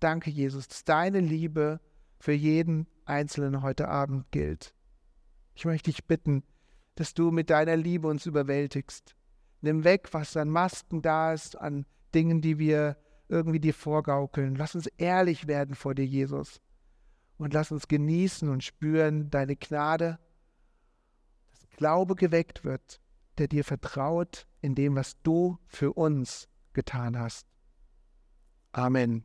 Danke, 0.00 0.30
Jesus, 0.30 0.68
dass 0.68 0.84
deine 0.84 1.20
Liebe 1.20 1.80
für 2.18 2.32
jeden 2.32 2.86
Einzelnen 3.04 3.62
heute 3.62 3.88
Abend 3.88 4.30
gilt. 4.30 4.74
Ich 5.54 5.64
möchte 5.64 5.90
dich 5.90 6.04
bitten, 6.06 6.44
dass 6.94 7.14
du 7.14 7.30
mit 7.30 7.50
deiner 7.50 7.76
Liebe 7.76 8.08
uns 8.08 8.26
überwältigst. 8.26 9.14
Nimm 9.60 9.84
weg, 9.84 10.08
was 10.12 10.36
an 10.36 10.50
Masken 10.50 11.02
da 11.02 11.32
ist, 11.32 11.56
an 11.58 11.84
Dingen, 12.14 12.40
die 12.40 12.58
wir 12.58 12.96
irgendwie 13.28 13.60
dir 13.60 13.74
vorgaukeln. 13.74 14.54
Lass 14.54 14.74
uns 14.74 14.86
ehrlich 14.98 15.46
werden 15.46 15.74
vor 15.74 15.94
dir, 15.94 16.06
Jesus. 16.06 16.60
Und 17.36 17.54
lass 17.54 17.70
uns 17.70 17.88
genießen 17.88 18.48
und 18.48 18.64
spüren 18.64 19.30
deine 19.30 19.56
Gnade, 19.56 20.18
dass 21.50 21.68
Glaube 21.76 22.14
geweckt 22.14 22.64
wird, 22.64 23.00
der 23.38 23.48
dir 23.48 23.64
vertraut 23.64 24.46
in 24.60 24.74
dem, 24.74 24.96
was 24.96 25.20
du 25.22 25.58
für 25.66 25.92
uns 25.92 26.48
getan 26.72 27.18
hast. 27.18 27.46
Amen. 28.72 29.24